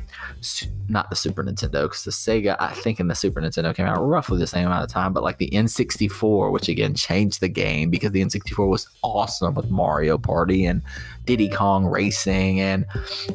not 0.87 1.09
the 1.09 1.15
Super 1.15 1.43
Nintendo 1.43 1.83
because 1.83 2.03
the 2.03 2.11
Sega, 2.11 2.55
I 2.59 2.73
think, 2.73 2.99
in 2.99 3.07
the 3.07 3.15
Super 3.15 3.41
Nintendo 3.41 3.75
came 3.75 3.85
out 3.85 3.99
roughly 3.99 4.39
the 4.39 4.47
same 4.47 4.65
amount 4.65 4.83
of 4.83 4.89
time, 4.89 5.13
but 5.13 5.23
like 5.23 5.37
the 5.37 5.49
N64, 5.51 6.51
which 6.51 6.69
again 6.69 6.95
changed 6.95 7.41
the 7.41 7.47
game 7.47 7.89
because 7.89 8.11
the 8.11 8.21
N64 8.21 8.67
was 8.67 8.87
awesome 9.03 9.53
with 9.53 9.69
Mario 9.69 10.17
Party 10.17 10.65
and 10.65 10.81
Diddy 11.25 11.49
Kong 11.49 11.85
Racing 11.85 12.59
and 12.59 12.85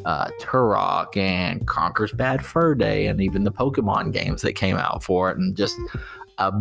uh, 0.05 0.29
Turok 0.41 1.15
and 1.15 1.65
Conker's 1.67 2.11
Bad 2.11 2.45
Fur 2.45 2.75
Day 2.75 3.07
and 3.07 3.21
even 3.21 3.43
the 3.43 3.51
Pokemon 3.51 4.11
games 4.11 4.41
that 4.41 4.53
came 4.53 4.77
out 4.77 5.03
for 5.03 5.31
it 5.31 5.37
and 5.37 5.55
just 5.55 5.77
a 6.39 6.51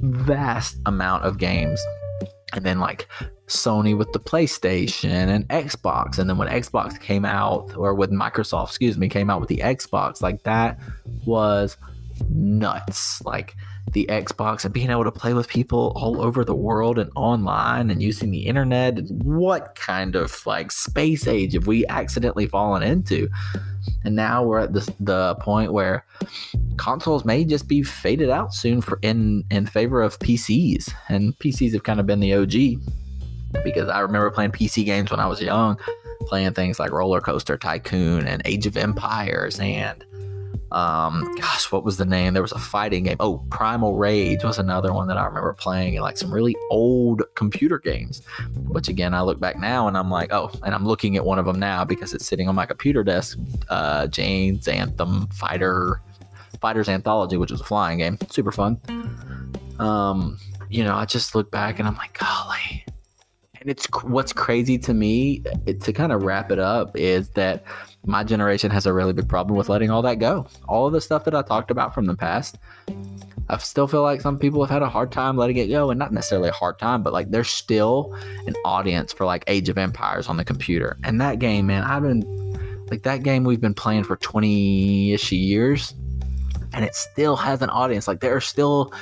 vast 0.00 0.78
amount 0.86 1.24
of 1.24 1.38
games 1.38 1.80
and 2.52 2.64
then 2.64 2.80
like 2.80 3.08
Sony 3.50 3.96
with 3.96 4.12
the 4.12 4.20
PlayStation 4.20 5.28
and 5.28 5.48
Xbox. 5.48 6.18
And 6.18 6.30
then 6.30 6.38
when 6.38 6.48
Xbox 6.48 6.98
came 6.98 7.24
out, 7.24 7.76
or 7.76 7.94
when 7.94 8.10
Microsoft, 8.10 8.68
excuse 8.68 8.96
me, 8.96 9.08
came 9.08 9.28
out 9.28 9.40
with 9.40 9.48
the 9.48 9.58
Xbox, 9.58 10.22
like 10.22 10.42
that 10.44 10.78
was 11.24 11.76
nuts. 12.28 13.22
Like 13.22 13.56
the 13.92 14.06
Xbox 14.08 14.64
and 14.64 14.72
being 14.72 14.90
able 14.90 15.04
to 15.04 15.10
play 15.10 15.34
with 15.34 15.48
people 15.48 15.92
all 15.96 16.20
over 16.20 16.44
the 16.44 16.54
world 16.54 16.98
and 16.98 17.10
online 17.16 17.90
and 17.90 18.02
using 18.02 18.30
the 18.30 18.46
internet. 18.46 19.00
What 19.10 19.74
kind 19.74 20.14
of 20.14 20.46
like 20.46 20.70
space 20.70 21.26
age 21.26 21.54
have 21.54 21.66
we 21.66 21.86
accidentally 21.88 22.46
fallen 22.46 22.82
into? 22.82 23.28
And 24.04 24.14
now 24.14 24.44
we're 24.44 24.60
at 24.60 24.72
the, 24.72 24.94
the 25.00 25.34
point 25.36 25.72
where 25.72 26.04
consoles 26.76 27.24
may 27.24 27.44
just 27.44 27.66
be 27.66 27.82
faded 27.82 28.30
out 28.30 28.54
soon 28.54 28.80
for 28.80 28.98
in 29.02 29.44
in 29.50 29.66
favor 29.66 30.02
of 30.02 30.18
PCs. 30.20 30.92
And 31.08 31.36
PCs 31.38 31.72
have 31.72 31.82
kind 31.82 31.98
of 31.98 32.06
been 32.06 32.20
the 32.20 32.34
OG 32.34 32.80
because 33.64 33.88
I 33.88 34.00
remember 34.00 34.30
playing 34.30 34.52
PC 34.52 34.84
games 34.84 35.10
when 35.10 35.20
I 35.20 35.26
was 35.26 35.40
young, 35.40 35.78
playing 36.22 36.52
things 36.54 36.78
like 36.78 36.90
Roller 36.90 37.20
Coaster 37.20 37.56
Tycoon 37.56 38.26
and 38.26 38.42
Age 38.44 38.66
of 38.66 38.76
Empires 38.76 39.58
and 39.60 40.04
um 40.72 41.34
gosh 41.36 41.72
what 41.72 41.84
was 41.84 41.96
the 41.96 42.04
name? 42.04 42.32
There 42.32 42.42
was 42.42 42.52
a 42.52 42.58
fighting 42.58 43.04
game. 43.04 43.16
Oh 43.18 43.44
primal 43.50 43.96
rage 43.96 44.44
was 44.44 44.58
another 44.58 44.92
one 44.92 45.08
that 45.08 45.16
i 45.16 45.24
remember 45.24 45.52
playing 45.52 45.94
in 45.94 46.02
like 46.02 46.16
some 46.16 46.32
really 46.32 46.54
old 46.70 47.22
computer 47.34 47.78
games 47.78 48.22
which 48.68 48.88
again 48.88 49.12
i 49.12 49.20
look 49.20 49.40
back 49.40 49.58
now 49.58 49.88
and 49.88 49.96
i'm 49.96 50.10
like 50.10 50.32
oh 50.32 50.50
and 50.62 50.74
i'm 50.74 50.86
looking 50.86 51.16
at 51.16 51.24
one 51.24 51.38
of 51.38 51.44
them 51.44 51.58
now 51.58 51.84
because 51.84 52.14
it's 52.14 52.26
sitting 52.26 52.48
on 52.48 52.54
my 52.54 52.66
computer 52.66 53.02
desk 53.02 53.36
uh 53.68 54.06
jane's 54.06 54.68
anthem 54.68 55.26
fighter 55.28 56.00
fighters 56.60 56.88
anthology 56.88 57.36
which 57.36 57.50
was 57.50 57.60
a 57.60 57.64
flying 57.64 57.98
game 57.98 58.16
super 58.28 58.52
fun. 58.52 58.80
Um 59.80 60.38
you 60.68 60.84
know 60.84 60.94
i 60.94 61.04
just 61.04 61.34
look 61.34 61.50
back 61.50 61.80
and 61.80 61.88
i'm 61.88 61.96
like 61.96 62.16
golly 62.16 62.84
and 63.60 63.68
it's 63.68 63.86
what's 64.02 64.32
crazy 64.32 64.78
to 64.78 64.94
me 64.94 65.42
it, 65.66 65.80
to 65.82 65.92
kind 65.92 66.12
of 66.12 66.22
wrap 66.22 66.50
it 66.50 66.58
up 66.58 66.96
is 66.96 67.30
that 67.30 67.64
my 68.06 68.24
generation 68.24 68.70
has 68.70 68.86
a 68.86 68.92
really 68.92 69.12
big 69.12 69.28
problem 69.28 69.56
with 69.58 69.68
letting 69.68 69.90
all 69.90 70.00
that 70.02 70.18
go. 70.18 70.46
All 70.66 70.86
of 70.86 70.94
the 70.94 71.00
stuff 71.00 71.24
that 71.24 71.34
I 71.34 71.42
talked 71.42 71.70
about 71.70 71.94
from 71.94 72.06
the 72.06 72.16
past, 72.16 72.56
I 73.50 73.58
still 73.58 73.86
feel 73.86 74.02
like 74.02 74.22
some 74.22 74.38
people 74.38 74.62
have 74.62 74.70
had 74.70 74.80
a 74.80 74.88
hard 74.88 75.12
time 75.12 75.36
letting 75.36 75.58
it 75.58 75.66
go, 75.66 75.90
and 75.90 75.98
not 75.98 76.12
necessarily 76.12 76.48
a 76.48 76.52
hard 76.52 76.78
time, 76.78 77.02
but 77.02 77.12
like 77.12 77.30
there's 77.30 77.50
still 77.50 78.16
an 78.46 78.54
audience 78.64 79.12
for 79.12 79.26
like 79.26 79.44
Age 79.48 79.68
of 79.68 79.76
Empires 79.76 80.28
on 80.28 80.38
the 80.38 80.44
computer. 80.44 80.96
And 81.04 81.20
that 81.20 81.38
game, 81.40 81.66
man, 81.66 81.84
I've 81.84 82.02
been 82.02 82.22
like 82.90 83.02
that 83.02 83.22
game 83.22 83.44
we've 83.44 83.60
been 83.60 83.74
playing 83.74 84.04
for 84.04 84.16
20 84.16 85.12
ish 85.12 85.30
years, 85.32 85.94
and 86.72 86.84
it 86.84 86.94
still 86.94 87.36
has 87.36 87.60
an 87.60 87.68
audience. 87.68 88.08
Like 88.08 88.20
there 88.20 88.34
are 88.34 88.40
still 88.40 88.94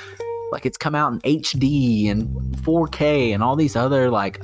like 0.51 0.65
it's 0.65 0.77
come 0.77 0.95
out 0.95 1.13
in 1.13 1.19
HD 1.19 2.09
and 2.09 2.27
4K 2.57 3.33
and 3.33 3.43
all 3.43 3.55
these 3.55 3.75
other 3.75 4.09
like 4.09 4.41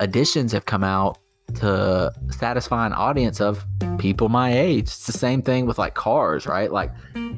additions 0.00 0.52
have 0.52 0.66
come 0.66 0.84
out 0.84 1.18
to 1.56 2.12
satisfy 2.30 2.86
an 2.86 2.92
audience 2.92 3.40
of 3.40 3.64
people 3.98 4.28
my 4.28 4.52
age. 4.52 4.84
It's 4.84 5.06
the 5.06 5.12
same 5.12 5.42
thing 5.42 5.66
with 5.66 5.78
like 5.78 5.94
cars, 5.94 6.46
right? 6.46 6.70
Like 6.70 6.90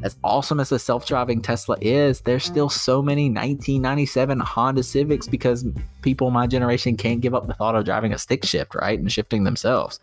as 0.03 0.17
awesome 0.23 0.61
as 0.61 0.71
a 0.73 0.79
self-driving 0.79 1.43
Tesla 1.43 1.77
is, 1.81 2.21
there's 2.21 2.45
still 2.45 2.69
so 2.69 3.03
many 3.03 3.25
1997 3.25 4.41
Honda 4.41 4.83
Civics 4.83 5.27
because 5.27 5.65
people 6.03 6.31
my 6.31 6.47
generation 6.47 6.97
can't 6.97 7.21
give 7.21 7.35
up 7.35 7.47
the 7.47 7.55
thought 7.55 7.75
of 7.75 7.85
driving 7.85 8.13
a 8.13 8.19
stick 8.19 8.45
shift, 8.45 8.75
right? 8.75 8.99
And 8.99 9.11
shifting 9.11 9.45
themselves. 9.45 9.99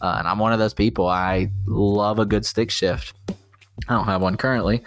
Uh, 0.00 0.16
and 0.18 0.28
I'm 0.28 0.38
one 0.38 0.52
of 0.52 0.58
those 0.58 0.74
people. 0.74 1.06
I 1.06 1.50
love 1.66 2.18
a 2.18 2.26
good 2.26 2.44
stick 2.44 2.70
shift. 2.70 3.14
I 3.88 3.94
don't 3.94 4.06
have 4.06 4.22
one 4.22 4.36
currently. 4.36 4.82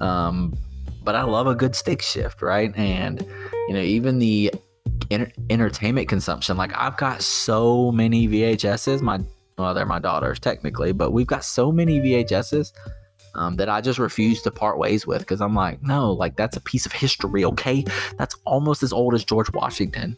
Um, 0.00 0.56
but 1.04 1.14
I 1.14 1.22
love 1.22 1.46
a 1.46 1.54
good 1.54 1.74
stick 1.74 2.02
shift, 2.02 2.42
right? 2.42 2.72
And 2.76 3.20
you 3.68 3.74
know, 3.74 3.80
even 3.80 4.18
the 4.18 4.52
entertainment 5.50 6.08
consumption. 6.08 6.56
Like 6.56 6.76
I've 6.76 6.96
got 6.96 7.22
so 7.22 7.92
many 7.92 8.28
VHSs. 8.28 9.00
My 9.02 9.20
well, 9.58 9.74
they're 9.74 9.86
my 9.86 9.98
daughters 9.98 10.40
technically, 10.40 10.92
but 10.92 11.12
we've 11.12 11.26
got 11.26 11.44
so 11.44 11.70
many 11.70 12.00
VHSs 12.00 12.72
um, 13.34 13.56
that 13.56 13.68
I 13.68 13.80
just 13.80 13.98
refuse 13.98 14.42
to 14.42 14.50
part 14.50 14.78
ways 14.78 15.06
with 15.06 15.20
because 15.20 15.40
I'm 15.40 15.54
like, 15.54 15.82
no, 15.82 16.12
like 16.12 16.36
that's 16.36 16.56
a 16.56 16.60
piece 16.60 16.86
of 16.86 16.92
history. 16.92 17.44
Okay, 17.44 17.84
that's 18.18 18.36
almost 18.44 18.82
as 18.82 18.92
old 18.92 19.14
as 19.14 19.24
George 19.24 19.52
Washington. 19.52 20.16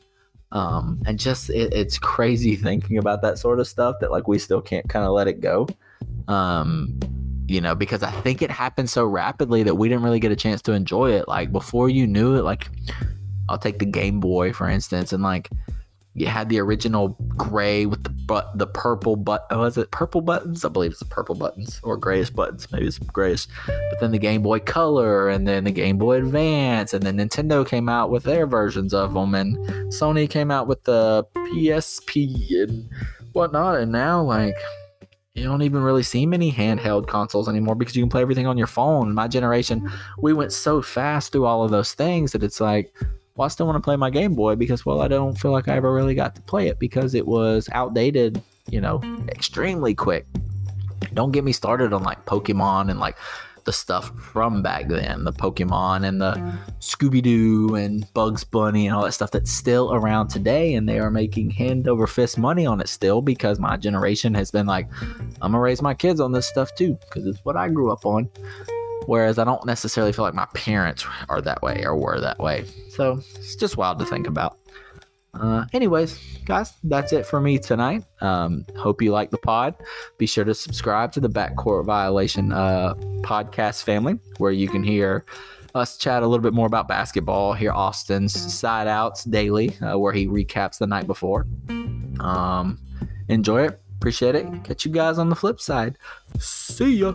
Um, 0.53 1.03
and 1.07 1.19
just 1.19 1.51
it, 1.51 1.75
it's 1.75 1.99
crazy 1.99 2.57
thinking 2.57 2.99
about 2.99 3.23
that 3.23 3.39
sort 3.39 3.61
of 3.61 3.67
stuff 3.67 3.97
that 4.01 4.11
like 4.11 4.29
we 4.29 4.39
still 4.39 4.61
can't 4.61 4.89
kind 4.89 5.05
of 5.05 5.13
let 5.13 5.29
it 5.29 5.41
go. 5.41 5.67
Um, 6.29 6.99
you 7.47 7.61
know, 7.61 7.75
because 7.75 8.03
I 8.03 8.11
think 8.11 8.43
it 8.43 8.51
happened 8.51 8.91
so 8.91 9.05
rapidly 9.05 9.63
that 9.65 9.75
we 9.75 9.89
didn't 9.89 10.05
really 10.05 10.21
get 10.21 10.33
a 10.33 10.37
chance 10.37 10.63
to 10.63 10.73
enjoy 10.73 11.13
it. 11.13 11.29
Like 11.29 11.53
before 11.53 11.89
you 11.89 12.07
knew 12.07 12.37
it, 12.37 12.43
like 12.43 12.71
I'll 13.49 13.59
take 13.59 13.79
the 13.79 13.87
Game 13.87 14.21
Boy 14.21 14.53
for 14.53 14.69
instance, 14.69 15.13
and 15.13 15.23
like 15.23 15.51
you 16.15 16.27
had 16.27 16.49
the 16.49 16.61
original 16.61 17.09
gray 17.37 17.87
with 17.87 18.05
the 18.05 18.11
but 18.11 18.57
the 18.57 18.67
purple 18.67 19.17
but 19.17 19.47
oh, 19.51 19.59
was 19.59 19.77
it 19.77 19.91
purple 19.91 20.23
buttons? 20.23 20.65
I 20.65 20.69
believe 20.69 20.93
it's 20.93 21.01
the 21.01 21.07
purple 21.07 21.35
buttons 21.35 21.81
or 21.83 21.97
grayish 21.97 22.31
buttons. 22.31 22.71
Maybe 22.73 22.87
it's 22.87 22.99
grayish. 22.99 23.47
But 23.67 24.01
then 24.01 24.13
the 24.13 24.19
Game 24.19 24.43
Boy 24.43 24.61
Color 24.61 25.29
and 25.29 25.47
then 25.47 25.65
the 25.65 25.73
Game 25.73 25.99
Boy 25.99 26.19
Advance 26.19 26.95
and 26.95 27.03
then 27.03 27.19
Nintendo 27.19 27.67
came 27.67 27.89
out 27.89 28.11
with 28.11 28.23
their 28.23 28.47
versions 28.47 28.95
of 28.95 29.13
them 29.13 29.35
and 29.35 29.57
Sony 29.93 30.31
came 30.31 30.51
out 30.51 30.67
with 30.69 30.85
the 30.85 31.27
PSP 31.35 32.63
and 32.63 32.89
whatnot. 33.33 33.81
And 33.81 33.93
now 33.93 34.23
like 34.23 34.57
you 35.35 35.43
don't 35.43 35.63
even 35.63 35.83
really 35.83 36.05
see 36.05 36.27
many 36.27 36.53
handheld 36.53 37.09
consoles 37.09 37.49
anymore 37.49 37.75
because 37.75 37.97
you 37.97 38.03
can 38.03 38.09
play 38.09 38.23
everything 38.23 38.47
on 38.47 38.57
your 38.57 38.69
phone. 38.69 39.13
My 39.13 39.27
generation, 39.27 39.91
we 40.19 40.33
went 40.33 40.53
so 40.53 40.81
fast 40.81 41.33
through 41.33 41.45
all 41.45 41.65
of 41.65 41.73
those 41.73 41.93
things 41.93 42.33
that 42.33 42.45
it's 42.45 42.61
like 42.61 42.95
well, 43.37 43.47
I 43.47 43.49
still 43.49 43.67
want 43.67 43.77
to 43.77 43.83
play 43.83 43.97
my 43.97 44.11
Game 44.11 44.35
Boy 44.35 44.55
because, 44.55 44.87
well, 44.87 45.01
I 45.01 45.09
don't 45.09 45.37
feel 45.37 45.51
like 45.51 45.67
I 45.67 45.75
ever 45.75 45.93
really 45.93 46.15
got 46.15 46.37
to 46.37 46.43
play 46.43 46.69
it 46.69 46.79
because 46.79 47.17
it 47.17 47.27
was 47.27 47.69
outdated, 47.73 48.41
you 48.71 48.81
know, 48.81 49.01
extremely 49.29 49.93
quick. 49.93 50.25
Don't 51.15 51.33
get 51.33 51.43
me 51.43 51.51
started 51.51 51.93
on 51.93 52.05
like 52.05 52.25
Pokemon 52.27 52.91
and 52.91 53.01
like 53.01 53.17
the 53.65 53.73
stuff 53.73 54.11
from 54.19 54.63
back 54.63 54.89
then 54.89 55.25
the 55.25 55.33
Pokemon 55.33 56.07
and 56.07 56.21
the 56.21 56.33
Scooby 56.81 57.23
Doo 57.23 57.75
and 57.75 58.07
Bugs 58.15 58.45
Bunny 58.45 58.87
and 58.87 58.97
all 58.97 59.05
that 59.05 59.13
stuff 59.13 59.31
that's 59.31 59.51
still 59.51 59.93
around 59.93 60.29
today. 60.29 60.75
And 60.75 60.89
they 60.89 60.99
are 60.99 61.11
making 61.11 61.51
hand 61.51 61.89
over 61.89 62.07
fist 62.07 62.39
money 62.39 62.67
on 62.67 62.81
it 62.81 62.89
still 62.89 63.23
because 63.23 63.59
my 63.59 63.77
generation 63.77 64.35
has 64.35 64.51
been 64.51 64.67
like, 64.67 64.89
I'm 65.01 65.53
going 65.53 65.53
to 65.53 65.59
raise 65.59 65.83
my 65.83 65.95
kids 65.95 66.21
on 66.21 66.33
this 66.33 66.47
stuff 66.47 66.75
too 66.75 66.99
because 67.09 67.27
it's 67.27 67.45
what 67.45 67.57
I 67.57 67.69
grew 67.69 67.93
up 67.93 68.07
on. 68.07 68.31
Whereas 69.07 69.39
I 69.39 69.45
don't 69.45 69.65
necessarily 69.67 70.13
feel 70.13 70.25
like 70.25 70.35
my 70.35 70.47
parents 70.55 71.05
are 71.29 71.43
that 71.43 71.61
way 71.63 71.85
or 71.85 71.97
were 71.97 72.21
that 72.21 72.39
way. 72.39 72.65
So 72.91 73.21
it's 73.35 73.57
just 73.57 73.77
wild 73.77 73.99
to 73.99 74.07
think 74.07 74.27
about. 74.27 74.59
Uh, 75.35 75.65
anyways, 75.73 76.19
guys, 76.45 76.73
that's 76.85 77.13
it 77.13 77.27
for 77.27 77.41
me 77.41 77.59
tonight. 77.59 78.05
Um, 78.21 78.65
hope 78.77 79.03
you 79.03 79.13
like 79.13 79.31
the 79.31 79.39
pod. 79.39 79.75
Be 80.19 80.27
sure 80.27 80.45
to 80.45 80.55
subscribe 80.55 81.13
to 81.13 81.21
the 81.21 81.29
Backcourt 81.29 81.85
Violation 81.85 82.53
uh, 82.53 82.95
podcast 83.23 83.83
family, 83.83 84.19
where 84.39 84.53
you 84.53 84.69
can 84.69 84.83
hear 84.83 85.25
us 85.75 85.99
chat 85.99 86.23
a 86.23 86.27
little 86.27 86.43
bit 86.43 86.53
more 86.53 86.67
about 86.67 86.87
basketball. 86.87 87.53
Hear 87.53 87.73
Austin's 87.73 88.33
side 88.55 88.87
outs 88.87 89.25
daily, 89.25 89.77
uh, 89.79 89.99
where 89.99 90.13
he 90.13 90.27
recaps 90.27 90.79
the 90.79 90.87
night 90.87 91.07
before. 91.07 91.47
Um, 92.21 92.79
enjoy 93.29 93.65
it. 93.67 93.81
Appreciate 93.97 94.35
it. 94.35 94.47
Catch 94.65 94.85
you 94.85 94.93
guys 94.93 95.19
on 95.19 95.31
the 95.31 95.37
flip 95.37 95.61
side. 95.61 95.99
See 96.39 96.97
ya. 96.97 97.15